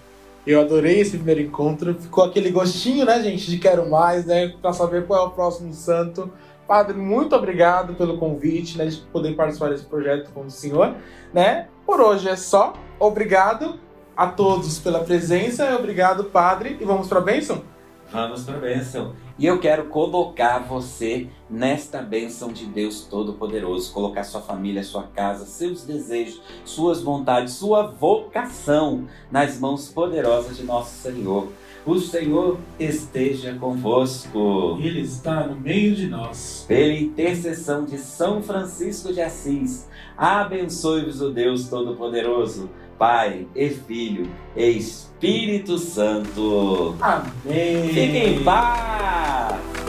eu 0.46 0.60
adorei 0.60 1.00
esse 1.00 1.16
primeiro 1.16 1.40
encontro. 1.40 1.94
Ficou 1.94 2.24
aquele 2.24 2.50
gostinho, 2.50 3.04
né, 3.04 3.22
gente, 3.22 3.50
de 3.50 3.58
quero 3.58 3.88
mais, 3.88 4.26
né, 4.26 4.48
para 4.60 4.72
saber 4.72 5.06
qual 5.06 5.24
é 5.24 5.28
o 5.28 5.30
próximo 5.30 5.72
santo. 5.72 6.30
Padre, 6.66 6.98
muito 6.98 7.34
obrigado 7.34 7.94
pelo 7.94 8.18
convite, 8.18 8.76
né, 8.76 8.86
de 8.86 8.98
poder 8.98 9.34
participar 9.34 9.70
desse 9.70 9.84
projeto 9.84 10.30
com 10.32 10.42
o 10.42 10.50
senhor, 10.50 10.94
né? 11.32 11.68
Por 11.86 12.00
hoje 12.00 12.28
é 12.28 12.36
só. 12.36 12.74
Obrigado 12.98 13.78
a 14.18 14.26
todos 14.26 14.80
pela 14.80 15.04
presença, 15.04 15.76
obrigado, 15.76 16.24
Padre, 16.24 16.76
e 16.80 16.84
vamos 16.84 17.06
para 17.06 17.20
a 17.20 17.22
bênção? 17.22 17.62
Vamos 18.10 18.42
para 18.42 18.56
a 18.56 18.60
bênção. 18.60 19.12
E 19.38 19.46
eu 19.46 19.60
quero 19.60 19.84
colocar 19.84 20.58
você 20.58 21.28
nesta 21.48 22.02
bênção 22.02 22.52
de 22.52 22.66
Deus 22.66 23.02
Todo-Poderoso, 23.02 23.92
colocar 23.92 24.24
sua 24.24 24.40
família, 24.40 24.82
sua 24.82 25.04
casa, 25.04 25.46
seus 25.46 25.84
desejos, 25.84 26.42
suas 26.64 27.00
vontades, 27.00 27.52
sua 27.52 27.86
vocação 27.86 29.06
nas 29.30 29.60
mãos 29.60 29.88
poderosas 29.88 30.56
de 30.56 30.64
nosso 30.64 30.96
Senhor. 31.00 31.46
O 31.86 32.00
Senhor 32.00 32.58
esteja 32.76 33.54
convosco. 33.54 34.78
Ele 34.80 35.02
está 35.02 35.46
no 35.46 35.60
meio 35.60 35.94
de 35.94 36.08
nós. 36.08 36.64
Pela 36.66 36.92
intercessão 36.92 37.84
de 37.84 37.98
São 37.98 38.42
Francisco 38.42 39.12
de 39.12 39.22
Assis, 39.22 39.88
abençoe-vos 40.16 41.22
o 41.22 41.30
Deus 41.30 41.68
Todo-Poderoso, 41.68 42.68
Pai 42.98 43.46
e 43.54 43.68
Filho 43.70 44.28
e 44.56 44.70
Espírito 44.70 45.78
Santo. 45.78 46.96
Amém. 47.00 47.88
Fiquem 47.88 48.34
em 48.34 48.44
paz. 48.44 49.87